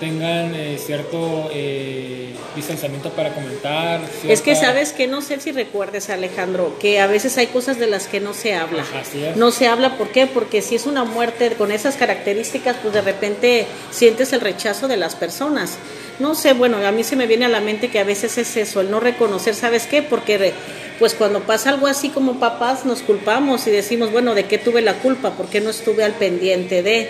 [0.00, 4.00] tengan eh, cierto eh, distanciamiento para comentar.
[4.26, 7.86] Es que sabes que no sé si recuerdes Alejandro, que a veces hay cosas de
[7.86, 8.84] las que no se habla.
[8.98, 9.36] Así es.
[9.36, 10.26] No se habla, ¿por qué?
[10.26, 14.96] Porque si es una muerte con esas características, pues de repente sientes el rechazo de
[14.96, 15.78] las personas.
[16.18, 18.56] No sé, bueno, a mí se me viene a la mente que a veces es
[18.56, 20.02] eso, el no reconocer, ¿sabes qué?
[20.02, 20.52] Porque
[20.98, 24.82] pues cuando pasa algo así como papás nos culpamos y decimos, bueno, ¿de qué tuve
[24.82, 25.30] la culpa?
[25.30, 27.08] ¿Por qué no estuve al pendiente de?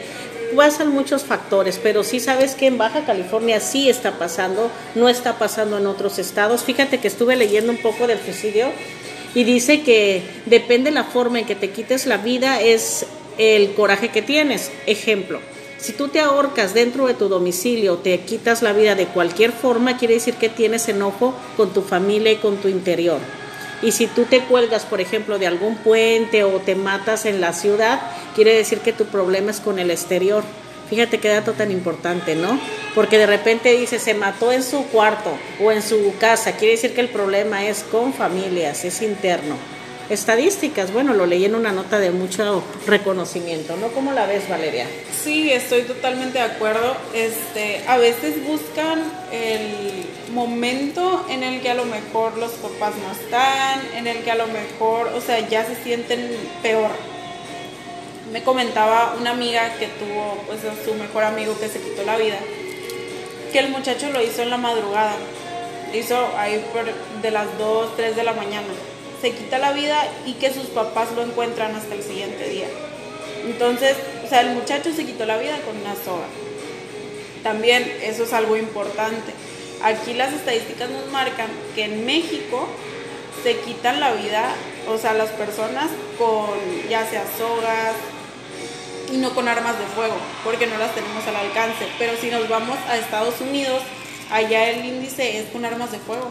[0.56, 5.38] Pasan muchos factores, pero sí sabes que en Baja California sí está pasando, no está
[5.38, 6.62] pasando en otros estados.
[6.62, 8.68] Fíjate que estuve leyendo un poco del suicidio
[9.34, 13.06] y dice que depende la forma en que te quites la vida es
[13.38, 14.70] el coraje que tienes.
[14.86, 15.40] Ejemplo,
[15.78, 19.96] si tú te ahorcas dentro de tu domicilio, te quitas la vida de cualquier forma,
[19.96, 23.18] quiere decir que tienes enojo con tu familia y con tu interior.
[23.82, 27.52] Y si tú te cuelgas, por ejemplo, de algún puente o te matas en la
[27.52, 28.00] ciudad,
[28.34, 30.44] quiere decir que tu problema es con el exterior.
[30.90, 32.58] Fíjate qué dato tan importante, ¿no?
[32.94, 35.30] Porque de repente dice, se mató en su cuarto
[35.62, 39.56] o en su casa, quiere decir que el problema es con familias, es interno.
[40.10, 43.92] Estadísticas, bueno, lo leí en una nota de mucho reconocimiento, ¿no?
[43.92, 44.84] ¿Cómo la ves, Valeria?
[45.22, 46.96] Sí, estoy totalmente de acuerdo.
[47.14, 53.12] Este, a veces buscan el momento en el que a lo mejor los papás no
[53.12, 56.28] están, en el que a lo mejor, o sea, ya se sienten
[56.60, 56.90] peor.
[58.32, 62.38] Me comentaba una amiga que tuvo pues su mejor amigo que se quitó la vida,
[63.52, 65.14] que el muchacho lo hizo en la madrugada,
[65.94, 66.86] hizo ahí por
[67.22, 68.66] de las 2, 3 de la mañana
[69.20, 69.96] se quita la vida
[70.26, 72.68] y que sus papás lo encuentran hasta el siguiente día.
[73.44, 76.26] Entonces, o sea, el muchacho se quitó la vida con una soga.
[77.42, 79.32] También eso es algo importante.
[79.82, 82.68] Aquí las estadísticas nos marcan que en México
[83.42, 84.52] se quitan la vida,
[84.88, 85.86] o sea, las personas
[86.18, 86.58] con
[86.88, 87.94] ya sea sogas
[89.10, 90.14] y no con armas de fuego,
[90.44, 91.86] porque no las tenemos al alcance.
[91.98, 93.82] Pero si nos vamos a Estados Unidos,
[94.30, 96.30] allá el índice es con armas de fuego.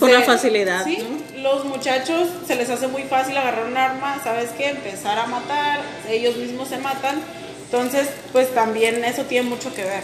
[0.00, 0.84] Con la facilidad.
[0.84, 0.98] Sí,
[1.36, 4.70] los muchachos se les hace muy fácil agarrar un arma, ¿sabes qué?
[4.70, 7.20] Empezar a matar, ellos mismos se matan.
[7.66, 10.02] Entonces, pues también eso tiene mucho que ver.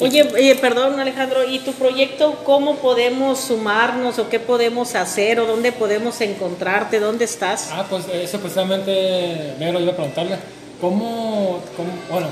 [0.00, 5.70] Oye, perdón Alejandro, ¿y tu proyecto cómo podemos sumarnos o qué podemos hacer o dónde
[5.70, 6.98] podemos encontrarte?
[6.98, 7.68] ¿Dónde estás?
[7.70, 10.36] Ah, pues eso precisamente me lo iba a preguntarle.
[10.80, 12.28] ¿Cómo, cómo bueno,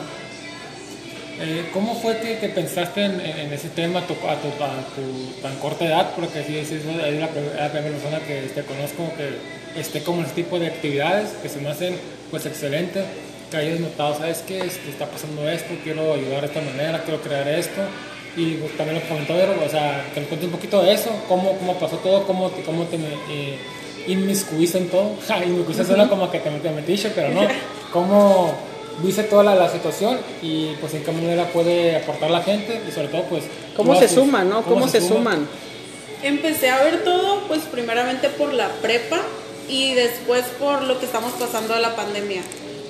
[1.42, 6.12] eh, ¿Cómo fue que, pensaste en, ese tema a tu, a, tu, tan corta edad?
[6.14, 10.42] Porque si es, la, la, primera persona que te conozco que esté como en este
[10.42, 11.96] tipo de actividades que se me hacen
[12.30, 13.04] pues excelentes,
[13.50, 14.58] que hayas notado, ¿sabes qué?
[14.58, 17.80] Este, está pasando esto, quiero ayudar de esta manera, quiero crear esto.
[18.36, 21.56] Y pues, también lo comentó, o sea, que me cuentes un poquito de eso, cómo,
[21.58, 23.58] cómo pasó todo, cómo te, cómo te eh,
[24.06, 25.16] inmiscuiste en todo.
[25.26, 27.48] Ja, inmiscuiste suena como que te, te metiste, pero no.
[27.92, 28.69] ¿Cómo
[29.02, 33.08] dice toda la, situación y pues en qué manera puede aportar la gente y sobre
[33.08, 33.44] todo pues...
[33.76, 34.62] ¿Cómo se suman, no?
[34.62, 35.48] ¿Cómo, se, suman?
[36.22, 39.20] Empecé a ver todo pues primeramente por la prepa
[39.68, 42.42] y después por lo que estamos pasando de la pandemia.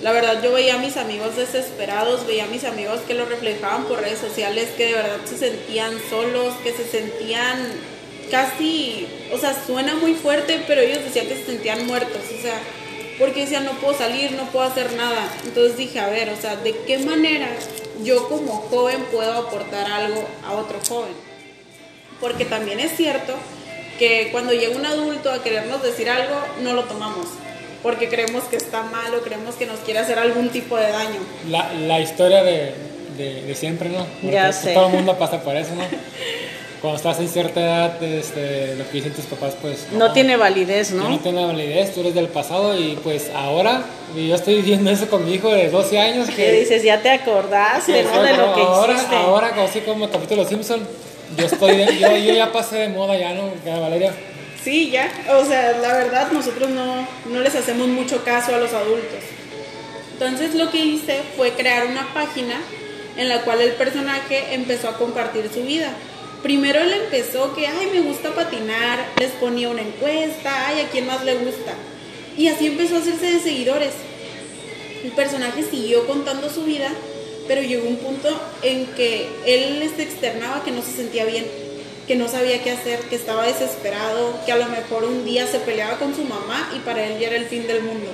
[0.02, 3.84] La verdad yo veía a mis amigos desesperados, veía a mis amigos que lo reflejaban
[3.84, 7.58] por redes sociales, que de verdad se sentían solos, que se sentían
[8.30, 12.58] casi, o sea, suena muy fuerte, pero ellos decían que se sentían muertos, o sea,
[13.20, 15.30] porque decía, no puedo salir, no puedo hacer nada.
[15.44, 17.48] Entonces dije, a ver, o sea, ¿de qué manera
[18.02, 21.12] yo como joven puedo aportar algo a otro joven?
[22.18, 23.34] Porque también es cierto
[23.98, 27.26] que cuando llega un adulto a querernos decir algo, no lo tomamos.
[27.82, 31.20] Porque creemos que está mal o creemos que nos quiere hacer algún tipo de daño.
[31.48, 32.74] La, la historia de,
[33.18, 34.06] de, siempre, ¿no?
[34.30, 34.72] ya sé.
[34.72, 35.82] Todo el mundo pasa por eso, ¿no?
[36.80, 39.88] cuando estás en cierta edad, este, lo que dicen tus papás, pues...
[39.92, 41.08] No, tiene validez, ¿no?
[41.10, 43.82] No tiene validez, tú eres del pasado y pues ahora,
[44.16, 46.28] yo estoy diciendo eso con mi hijo de 12 años.
[46.28, 46.82] Que ¿Qué dices?
[46.82, 48.22] ¿Ya te acordaste, no?
[48.22, 49.14] De lo que ahora, hiciste.
[49.14, 50.80] Ahora, así como el capítulo Simpson,
[51.36, 53.52] yo, estoy yo, yo, ya pasé de moda ya, ¿no?
[53.80, 54.14] Valeria.
[54.64, 55.12] Sí, ya.
[55.38, 59.20] O sea, la verdad, nosotros no, no les hacemos mucho caso a los adultos.
[60.14, 62.60] Entonces lo que hice fue crear una página
[63.18, 65.92] en la cual el personaje empezó a compartir su vida
[66.42, 71.06] primero él empezó que, ay, me gusta patinar, les ponía una encuesta, ay, a quién
[71.06, 71.74] más le gusta.
[72.36, 73.92] Y así empezó a hacerse de seguidores.
[75.04, 76.90] El personaje siguió contando su vida,
[77.48, 78.28] pero llegó un punto
[78.62, 81.46] en que él les externaba que no se sentía bien,
[82.06, 85.58] que no sabía qué hacer, que estaba desesperado, que a lo mejor un día se
[85.58, 88.10] peleaba con su mamá y para él ya era el fin del mundo.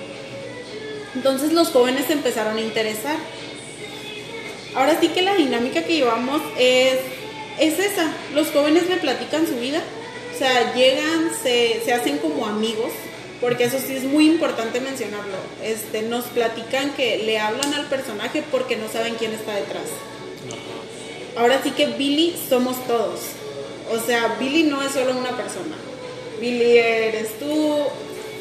[1.15, 3.17] Entonces los jóvenes se empezaron a interesar.
[4.75, 6.99] Ahora sí que la dinámica que llevamos es
[7.59, 8.13] es esa.
[8.35, 9.83] Los jóvenes me platican su vida.
[10.35, 12.91] O sea, llegan, se, se hacen como amigos,
[13.41, 15.37] porque eso sí es muy importante mencionarlo.
[15.63, 19.85] Este, nos platican que le hablan al personaje porque no saben quién está detrás.
[21.37, 23.21] ahora sí que Billy somos todos.
[23.91, 25.77] O sea, Billy no es solo una persona.
[26.41, 27.87] Billy eres tú,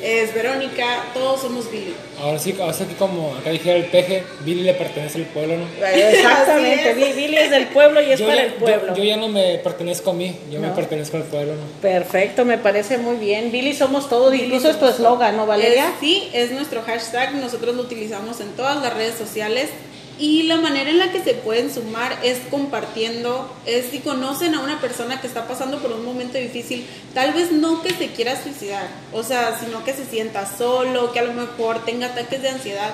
[0.06, 1.96] es Verónica, todos somos Billy.
[2.22, 5.58] Ahora sí, ahora sí que como acá dijera el peje, Billy le pertenece al pueblo,
[5.58, 5.66] ¿no?
[5.88, 6.94] Exactamente.
[6.94, 8.88] Billy es del pueblo y es Yo para ya, el pueblo.
[8.96, 11.62] yo- yo ya no me pertenezco a mí, yo me pertenezco al pueblo, ¿no?
[11.82, 13.52] Perfecto, me parece muy bien.
[13.52, 15.86] Billy somos todos, incluso es tu eslogan, ¿no, Valeria?
[15.90, 19.70] Es- sí, es nuestro hashtag, nosotros lo utilizamos en todas las redes sociales
[20.18, 24.62] y la manera en la que se pueden sumar es compartiendo, es si conocen a
[24.62, 28.42] una persona que está pasando por un momento difícil, tal vez no que se quiera
[28.42, 32.50] suicidar, o sea, sino que se sienta solo, que a lo mejor tenga ataques de
[32.50, 32.94] ansiedad,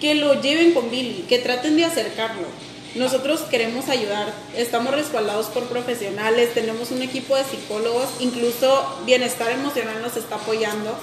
[0.00, 2.46] que lo lleven con Billy, que traten de acercarlo.
[2.94, 10.00] Nosotros queremos ayudar, estamos respaldados por profesionales, tenemos un equipo de psicólogos, incluso Bienestar Emocional
[10.02, 10.96] nos está apoyando.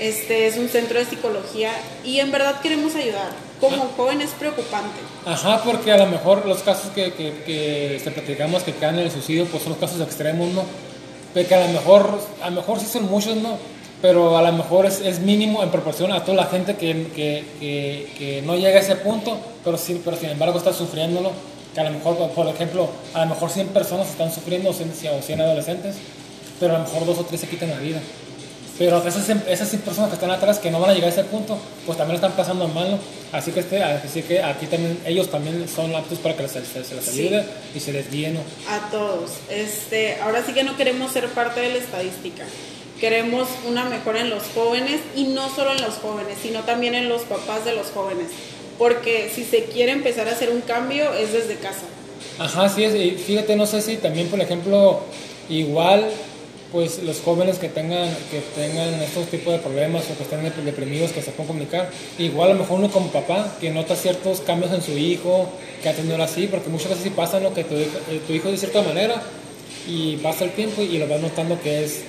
[0.00, 1.72] Este es un centro de psicología
[2.04, 3.47] y en verdad queremos ayudar.
[3.60, 5.00] Como joven es preocupante.
[5.26, 9.06] Ajá, porque a lo mejor los casos que, que, que se platicamos que caen en
[9.06, 10.62] el suicidio, pues son los casos extremos, ¿no?
[11.34, 13.58] Pero que a lo mejor, a lo mejor sí son muchos, ¿no?
[14.00, 18.54] Pero a lo mejor es, mínimo en proporción a toda la gente que, que, no
[18.54, 21.32] llega a ese punto, pero sí, pero sin embargo está sufriéndolo.
[21.74, 24.92] Que a lo mejor, por ejemplo, a lo mejor 100 personas están sufriendo, o 100,
[25.18, 25.96] o 100 adolescentes,
[26.60, 28.00] pero a lo mejor dos o tres se quitan la vida.
[28.78, 31.24] Pero esas, esas 100 personas que están atrás, que no van a llegar a ese
[31.24, 32.98] punto, pues también lo están pasando mal, ¿no?
[33.32, 36.84] Así que, este, así que aquí también, ellos también son aptos para que se, se,
[36.84, 37.22] se les Sí.
[37.26, 38.40] ayude y se les guíe, ¿no?
[38.68, 39.32] A todos.
[39.50, 42.44] Este, ahora sí que no queremos ser parte de la estadística.
[43.00, 47.08] Queremos una mejora en los jóvenes y no solo en los jóvenes, sino también en
[47.08, 48.28] los papás de los jóvenes.
[48.78, 51.82] Porque si se quiere empezar a hacer un cambio es desde casa.
[52.38, 55.00] Ajá, sí, es, y fíjate, no sé si también, por ejemplo,
[55.48, 56.08] igual,
[56.72, 60.62] pues los jóvenes que tengan, que tengan estos tipos de problemas o que estén dep-
[60.64, 64.40] deprimidos, que se puedan comunicar, igual a lo mejor uno como papá, que nota ciertos
[64.40, 65.48] cambios en su hijo,
[65.82, 67.54] que ha tenido así, porque muchas veces sí pasa, ¿no?
[67.54, 69.22] Que eh, tu hijo de cierta manera
[69.86, 72.02] y pasa el tiempo y lo vas notando que es,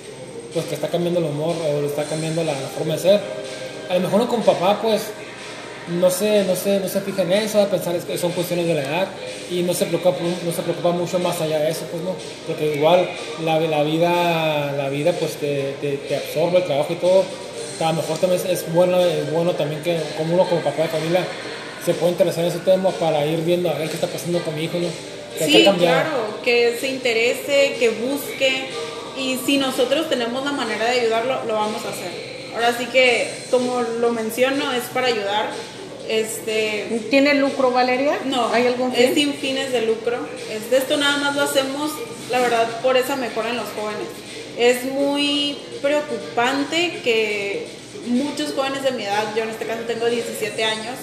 [0.53, 3.22] pues que está cambiando el humor o está cambiando la, la forma de ser.
[3.89, 5.03] A lo mejor uno como papá, pues
[5.91, 8.75] no se, no se, no se fija en eso, a pensar que son cuestiones de
[8.75, 9.07] la edad
[9.49, 12.15] y no se preocupa, no se preocupa mucho más allá de eso, pues no,
[12.47, 13.09] porque igual
[13.43, 17.23] la, la vida, la vida pues te, te, te absorbe el trabajo y todo,
[17.79, 20.83] a lo mejor también es, es bueno, es bueno también que como uno como papá
[20.83, 21.25] de familia
[21.85, 24.55] se puede interesar en ese tema para ir viendo a ver qué está pasando con
[24.55, 24.87] mi hijo, ¿no?
[25.37, 28.67] Que Sí, claro, que se interese, que busque
[29.17, 32.29] y si nosotros tenemos la manera de ayudarlo, lo vamos a hacer.
[32.53, 35.49] Ahora sí que, como lo menciono, es para ayudar.
[36.10, 38.20] Este, ¿Tiene lucro, Valeria?
[38.26, 39.16] no, ¿Hay algún es fin?
[39.16, 40.18] sin fines de lucro.
[40.51, 41.91] Es de esto nada más lo hacemos,
[42.32, 44.07] la verdad, por esa mejora en los jóvenes.
[44.57, 47.68] Es muy preocupante que
[48.07, 50.95] muchos jóvenes de mi edad, yo en este caso tengo 17 años,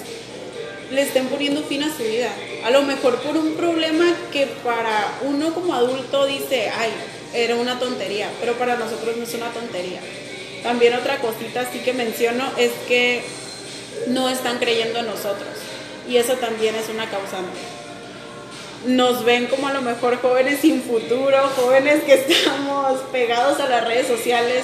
[0.91, 2.29] le estén poniendo fin a su vida.
[2.65, 6.89] A lo mejor por un problema que para uno como adulto dice, ay,
[7.33, 9.99] era una tontería, pero para nosotros no es una tontería.
[10.63, 13.21] También otra cosita así que menciono es que
[14.07, 15.47] no están creyendo en nosotros
[16.09, 17.59] y eso también es una causante.
[18.85, 23.85] Nos ven como a lo mejor jóvenes sin futuro, jóvenes que estamos pegados a las
[23.85, 24.63] redes sociales,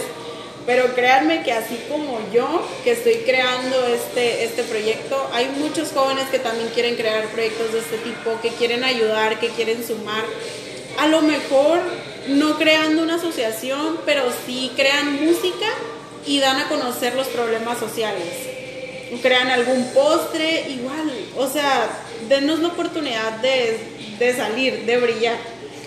[0.66, 6.30] pero créanme que así como yo, que estoy creando este, este proyecto, hay muchos jóvenes
[6.30, 10.24] que también quieren crear proyectos de este tipo, que quieren ayudar, que quieren sumar.
[11.00, 11.80] A lo mejor
[12.30, 15.68] no creando una asociación, pero sí crean música
[16.26, 18.53] y dan a conocer los problemas sociales.
[19.22, 21.12] Crean algún postre, igual.
[21.38, 21.88] O sea,
[22.30, 23.78] denos la oportunidad de,
[24.20, 25.36] de salir, de brillar.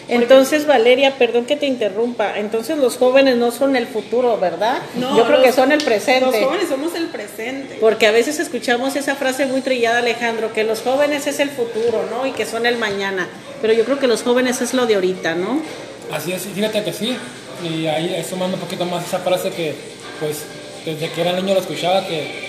[0.09, 2.39] Entonces, Valeria, perdón que te interrumpa.
[2.39, 4.79] Entonces, los jóvenes no son el futuro, ¿verdad?
[4.95, 6.27] No, Yo creo los- que son el presente.
[6.27, 7.77] Los jóvenes somos el presente.
[7.81, 12.05] Porque a veces escuchamos esa frase muy trillada, Alejandro, que los jóvenes es el futuro,
[12.09, 12.25] ¿no?
[12.25, 13.29] Y que son el mañana.
[13.61, 15.61] Pero yo creo que los jóvenes es lo de ahorita, ¿no?
[16.13, 17.17] Así es, fíjate que sí.
[17.69, 19.75] Y ahí sumando un poquito más esa frase que,
[20.21, 20.43] pues,
[20.85, 22.46] desde que era niño lo escuchaba, que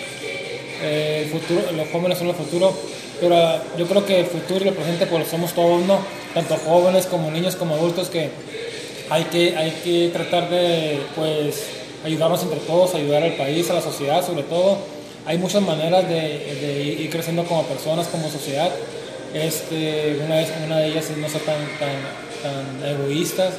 [0.84, 2.74] el futuro, los jóvenes son el futuro.
[3.20, 3.36] Pero
[3.78, 6.00] yo creo que el futuro y el presente, pues, somos todos, ¿no?
[6.34, 8.30] Tanto jóvenes como niños como adultos, que
[9.10, 11.64] hay que, hay que tratar de, pues,
[12.06, 14.78] ayudarnos entre todos, ayudar al país, a la sociedad, sobre todo.
[15.26, 18.72] Hay muchas maneras de, de ir creciendo como personas, como sociedad.
[19.34, 21.98] Este, una de ellas es no ser tan, tan,
[22.42, 23.54] tan egoístas,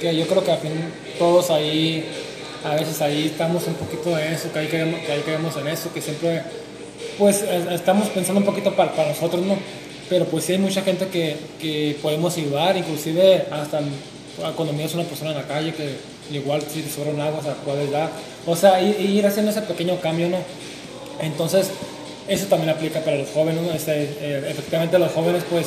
[0.00, 0.72] que yo creo que al fin
[1.18, 2.08] todos ahí,
[2.64, 5.68] a veces ahí estamos un poquito de eso, que ahí caemos, que ahí caemos en
[5.68, 6.42] eso, que siempre,
[7.18, 9.56] pues es- estamos pensando un poquito para, nosotros, ¿no?
[10.08, 13.80] Pero pues sí hay mucha gente que, que podemos ayudar, inclusive hasta
[14.56, 15.94] cuando miras a una persona en la calle que
[16.34, 17.88] igual si te sobra agua, o sea, puedes.
[18.46, 20.38] O sea, ir, haciendo ese pequeño cambio, ¿no?
[21.20, 21.70] Entonces,
[22.28, 23.72] eso también aplica para los jóvenes, ¿no?
[23.72, 25.66] Este, eh, efectivamente los jóvenes pues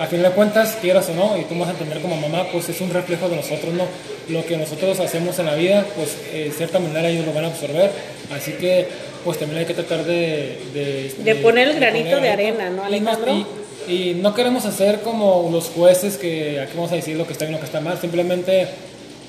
[0.00, 2.68] a fin de cuentas, quieras o no, y tú vas a entender como mamá, pues
[2.68, 3.84] es un reflejo de nosotros, ¿no?
[4.28, 7.48] Lo que nosotros hacemos en la vida, pues eh, cierta manera ellos lo van a
[7.48, 7.90] absorber,
[8.34, 8.88] así que
[9.24, 10.58] pues también hay que tratar de...
[11.24, 13.32] De, poner el granito de, arena, ¿no, Alejandro?
[13.88, 17.32] Y, y, no queremos hacer como los jueces que aquí vamos a decir lo que
[17.32, 18.68] está bien, lo que está mal, simplemente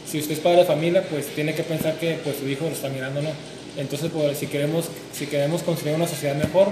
[0.06, 2.72] si usted es padre de familia, pues tiene que pensar que pues su hijo lo
[2.72, 3.30] está mirando, ¿no?
[3.78, 6.68] Entonces, pues, si queremos, si queremos construir una sociedad mejor,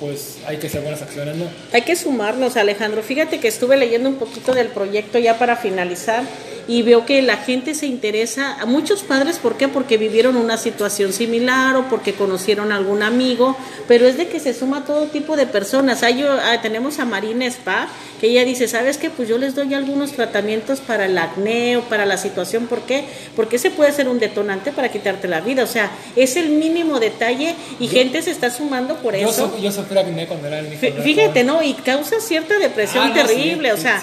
[0.00, 1.44] pues hay que hacer buenas acciones, ¿no?
[1.72, 3.02] Hay que sumarnos, Alejandro.
[3.02, 6.24] Fíjate que estuve leyendo un poquito del proyecto ya para finalizar
[6.68, 9.68] y veo que la gente se interesa, a muchos padres, ¿por qué?
[9.68, 13.56] Porque vivieron una situación similar o porque conocieron a algún amigo,
[13.88, 16.02] pero es de que se suma todo tipo de personas.
[16.02, 17.88] Hay, ah, tenemos a Marina Spa,
[18.20, 19.10] que ella dice, ¿sabes qué?
[19.10, 23.04] Pues yo les doy algunos tratamientos para el acné o para la situación, ¿por qué?
[23.34, 27.00] Porque ese puede ser un detonante para quitarte la vida, o sea, es el mínimo
[27.00, 29.58] detalle y gente se está sumando por eso.
[29.60, 31.62] yo sufrí acné cuando era el Fíjate, ¿no?
[31.62, 34.00] Y causa cierta depresión ah, terrible, o sea,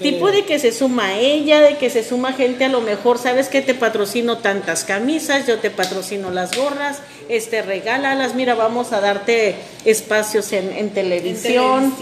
[0.00, 3.48] tipo de que se suma ella, de que se suma gente a lo mejor, sabes
[3.48, 9.00] que te patrocino tantas camisas, yo te patrocino las gorras, este regálalas, mira, vamos a
[9.00, 11.94] darte espacios en, televisión.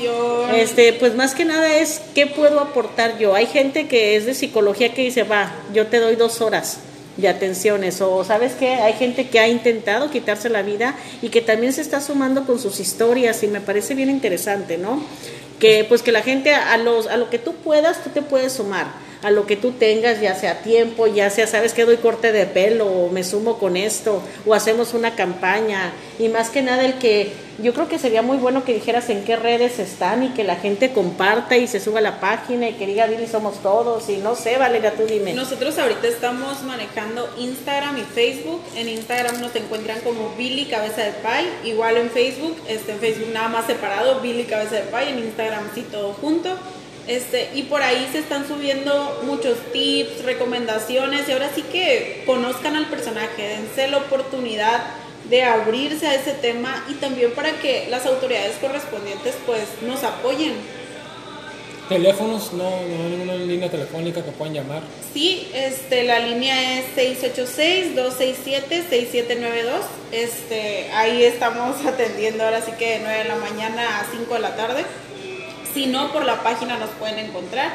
[0.55, 3.35] Este, pues más que nada es qué puedo aportar yo.
[3.35, 6.79] Hay gente que es de psicología que dice, va, yo te doy dos horas
[7.17, 11.41] de atenciones o sabes que hay gente que ha intentado quitarse la vida y que
[11.41, 15.03] también se está sumando con sus historias y me parece bien interesante, ¿no?
[15.59, 18.53] Que pues que la gente a los a lo que tú puedas tú te puedes
[18.53, 22.33] sumar a lo que tú tengas, ya sea tiempo, ya sea, sabes que doy corte
[22.33, 25.93] de pelo, o me sumo con esto, o hacemos una campaña.
[26.19, 29.25] Y más que nada el que yo creo que sería muy bueno que dijeras en
[29.25, 32.87] qué redes están y que la gente comparta y se suba la página y que
[32.87, 35.35] diga Billy somos todos y no sé, Valeria, tú dime.
[35.35, 38.63] Nosotros ahorita estamos manejando Instagram y Facebook.
[38.77, 43.33] En Instagram nos encuentran como Billy Cabeza de Pay, igual en Facebook, este, en Facebook
[43.33, 46.57] nada más separado, Billy Cabeza de Pay, en Instagram sí todo junto.
[47.09, 52.77] Este, y por ahí se están subiendo muchos tips, recomendaciones, y ahora sí que conozcan
[52.77, 54.83] al personaje, dense la oportunidad
[55.31, 60.55] de abrirse a ese tema y también para que las autoridades correspondientes pues nos apoyen.
[61.89, 64.83] Teléfonos, no, no hay ninguna línea telefónica que puedan llamar.
[65.15, 69.39] Sí, este, la línea es 686-267-6792.
[70.13, 74.41] Este, ahí estamos atendiendo ahora sí que de 9 de la mañana a 5 de
[74.41, 74.85] la tarde.
[75.75, 77.73] Si no, por la página nos pueden encontrar.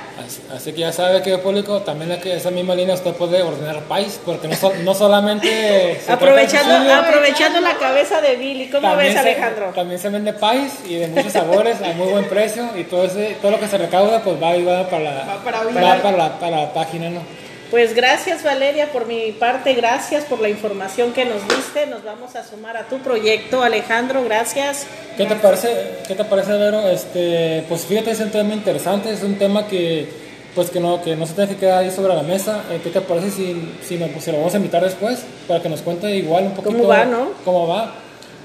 [0.54, 4.20] Así, que ya sabe que público, también aquí esa misma línea usted puede ordenar país,
[4.26, 6.00] porque no, no solamente...
[6.08, 9.72] aprovechando aprovechando la cabeza de Billy, ¿cómo ves Alejandro?
[9.76, 13.38] también se vende país y de muchos sabores, a muy buen precio, y todo, ese,
[13.42, 16.74] todo lo que se recauda pues va, va para, la, para, para, la, para la
[16.74, 17.43] página, ¿no?
[17.74, 21.88] Pues gracias Valeria, por mi parte, gracias por la información que nos diste.
[21.88, 24.86] Nos vamos a sumar a tu proyecto, Alejandro, gracias.
[25.18, 25.70] ¿Qué te parece,
[26.08, 26.88] qué te parece, Vero?
[26.88, 30.08] Este, pues fíjate, es un tema interesante, es un tema que
[30.54, 32.62] pues que no, que no se tiene que quedar ahí sobre la mesa.
[32.70, 35.70] Eh, ¿Qué te parece si, si, nos, si lo vamos a invitar después para que
[35.70, 37.32] nos cuente igual un poquito cómo va, ¿no?
[37.44, 37.96] Cómo va.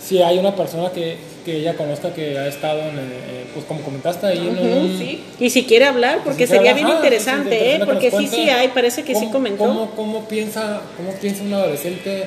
[0.01, 1.19] Si hay una persona que,
[1.49, 4.49] que ella conozca que ha estado, en, eh, pues como comentaste ahí.
[4.49, 5.25] en sí.
[5.41, 7.81] Y si quiere hablar, porque sería bien interesante, ¿eh?
[7.87, 9.65] Porque sí, sí hay, parece que sí comentó.
[9.65, 12.27] Cómo, cómo, piensa, ¿Cómo piensa un adolescente?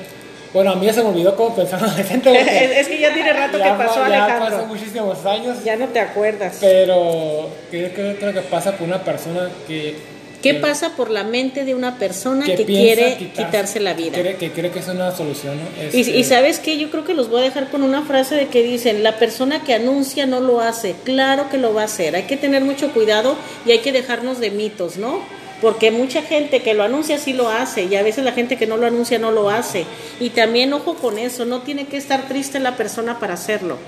[0.52, 2.32] Bueno, a mí ya se me olvidó cómo pensar un adolescente.
[2.80, 4.50] es que ya tiene rato que pasó, Alejandro.
[4.50, 5.62] Ya pasó muchísimos años.
[5.64, 6.58] Ya no te acuerdas.
[6.60, 9.96] Pero, ¿qué creo que pasa con una persona que
[10.42, 14.18] ¿Qué pasa por la mente de una persona que quiere quitarse, la vida?
[14.36, 15.58] que cree que es una solución.
[15.92, 18.48] y, este, sabes qué, yo creo que los voy a dejar con una frase de
[18.48, 22.16] que dicen, la persona que anuncia no lo hace, claro que lo va a hacer,
[22.16, 25.20] hay que tener mucho cuidado y hay que dejarnos de mitos, ¿no?
[25.60, 28.66] Porque mucha gente que lo anuncia sí lo hace y a veces la gente que
[28.66, 29.84] no lo anuncia no lo hace.
[30.18, 33.78] Y también ojo con eso, no tiene que estar triste la persona para hacerlo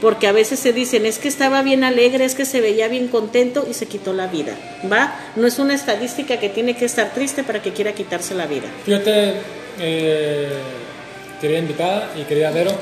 [0.00, 3.08] porque a veces se dicen, es que estaba bien alegre, es que se veía bien
[3.08, 4.54] contento y se quitó la vida,
[4.90, 5.14] ¿va?
[5.36, 8.68] No es una estadística que tiene que estar triste para que quiera quitarse la vida.
[8.84, 9.34] Fíjate,
[9.80, 10.48] eh,
[11.40, 12.72] querida invitada y querida Vero,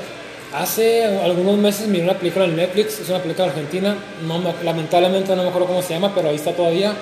[0.54, 3.96] hace algunos meses miré una película en Netflix, es una película argentina,
[4.26, 6.92] no, lamentablemente no me acuerdo cómo se llama, pero ahí está todavía,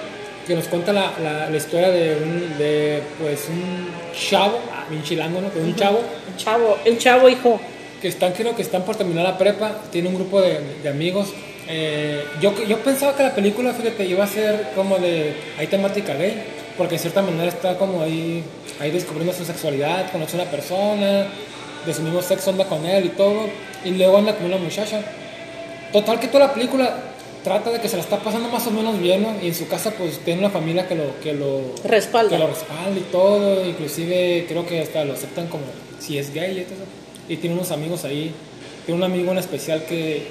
[0.46, 1.12] que nos cuenta la,
[1.50, 4.60] la, historia de un, de, pues, un chavo,
[4.90, 5.50] bien chilango, ¿no?
[5.60, 6.00] un chavo.
[6.28, 7.60] Un chavo, un chavo, hijo
[8.04, 11.28] que están, creo que están por terminar la prepa, tiene un grupo de, de amigos.
[11.66, 16.12] Eh, yo, yo pensaba que la película, fíjate, iba a ser como de, hay temática
[16.12, 16.34] gay,
[16.76, 18.44] porque en cierta manera está como ahí,
[18.78, 21.28] ahí descubriendo su sexualidad, conoce a una persona,
[21.86, 23.46] de su mismo sexo anda con él y todo,
[23.86, 25.00] y luego anda con una muchacha.
[25.90, 26.94] Total que toda la película
[27.42, 29.34] trata de que se la está pasando más o menos bien, ¿no?
[29.42, 32.36] Y en su casa pues tiene una familia que lo, que lo respalda.
[32.36, 35.64] Que lo respalda y todo, inclusive creo que hasta lo aceptan como
[35.98, 38.32] si es gay y todo y tiene unos amigos ahí.
[38.86, 40.26] Tiene un amigo en especial que,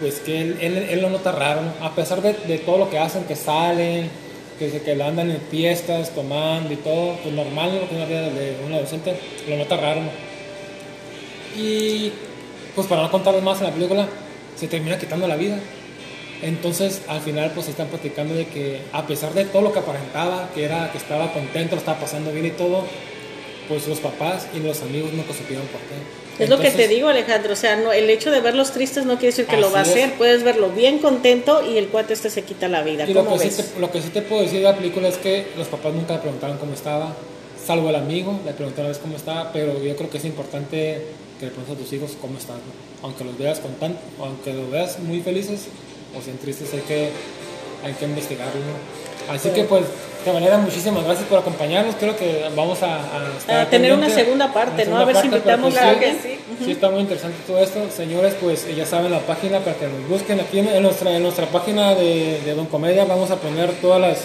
[0.00, 3.24] pues que él, él, lo nota raro, a pesar de, de todo lo que hacen,
[3.24, 4.10] que salen,
[4.58, 7.80] que, que andan en fiestas, tomando y todo, pues normal, ¿no?
[7.80, 9.14] lo que una vida de un adolescente,
[9.48, 10.00] lo nota raro.
[11.56, 12.12] Y
[12.74, 14.06] pues para no contarles más en la película,
[14.56, 15.58] se termina quitando la vida.
[16.42, 20.50] Entonces al final pues están platicando de que a pesar de todo lo que aparentaba,
[20.54, 22.84] que era que estaba contento, lo estaba pasando bien y todo,
[23.68, 26.44] pues los papás y los amigos nunca supieron por qué.
[26.44, 27.54] Es lo que te digo, Alejandro.
[27.54, 29.82] O sea, no, el hecho de verlos tristes no quiere decir que lo va a
[29.82, 29.88] es.
[29.88, 30.12] hacer.
[30.14, 33.04] Puedes verlo bien contento y el cuate este se quita la vida.
[33.08, 33.56] Y lo ¿Cómo que, ves?
[33.56, 35.94] sí te, lo que sí te puedo decir de la película es que los papás
[35.94, 37.14] nunca le preguntaron cómo estaba,
[37.64, 41.06] salvo el amigo, le preguntaron a veces cómo estaba, pero yo creo que es importante
[41.40, 42.86] que le preguntes a tus hijos cómo están, ¿no?
[43.02, 45.66] aunque los veas con tan, aunque los veas muy felices
[46.18, 47.10] o sean tristes, hay que,
[47.84, 48.60] hay que investigarlo.
[48.60, 49.05] ¿no?
[49.30, 49.84] Así que pues,
[50.24, 54.10] de manera muchísimas gracias por acompañarnos, creo que vamos a, a estar A tener una
[54.10, 54.98] segunda parte, una ¿no?
[54.98, 56.18] A ver si invitamos pero, a pues, alguien.
[56.22, 57.80] sí, Sí, está muy interesante todo esto.
[57.94, 60.40] Señores, pues ya saben la página para que nos busquen.
[60.40, 64.00] Aquí en, en nuestra, en nuestra página de, de Don Comedia vamos a poner todas
[64.00, 64.18] las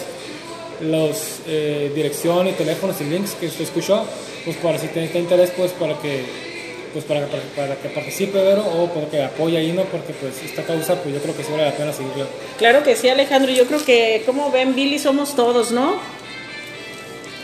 [0.80, 4.04] los, eh, dirección y teléfonos y links que usted escuchó.
[4.44, 6.24] Pues para si tiene interés, pues para que
[6.92, 9.82] pues para, para, para que participe Vero, o para que apoye ahí, ¿no?
[9.84, 12.26] Porque pues esta causa pues yo creo que sí vale la pena seguirla.
[12.58, 13.50] Claro que sí, Alejandro.
[13.52, 15.96] Yo creo que, como ven, Billy somos todos, ¿no?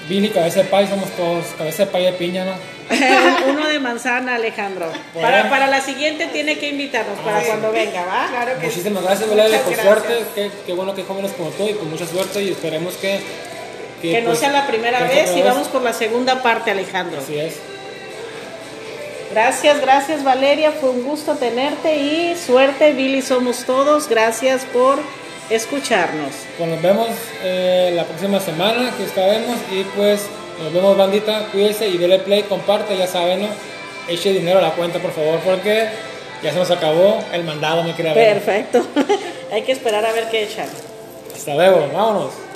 [0.09, 2.53] Billy, cabeza de pay, somos todos, cabeza de pay de piña, ¿no?
[3.51, 4.91] Uno de manzana, Alejandro.
[5.13, 5.29] Bueno.
[5.29, 7.47] Para, para la siguiente tiene que invitarnos, para Ah, sí.
[7.49, 8.29] cuando venga, ¿va?
[8.31, 8.77] Claro que sí.
[8.79, 10.15] Muchísimas gracias, Valeria, por suerte.
[10.35, 13.21] Qué, qué bueno que jóvenes como tú y pues mucha suerte y esperemos que...
[14.01, 17.21] Que no pues, sea la primera vez y vamos por la segunda parte, Alejandro.
[17.21, 17.57] Así es.
[19.31, 24.09] Gracias, gracias Valeria, fue un gusto tenerte y suerte, Billy somos todos.
[24.09, 24.99] Gracias por
[25.51, 26.33] escucharnos.
[26.57, 27.09] Pues nos vemos
[27.43, 30.27] eh, la próxima semana, que estaremos y pues
[30.63, 33.49] nos vemos bandita, cuídense y dele play, comparte, ya saben, ¿no?
[34.09, 35.89] Eche dinero a la cuenta por favor porque
[36.43, 38.15] ya se nos acabó el mandado, me quería.
[38.15, 38.87] Perfecto.
[39.53, 40.69] Hay que esperar a ver qué echan.
[41.35, 42.48] Hasta luego, vámonos.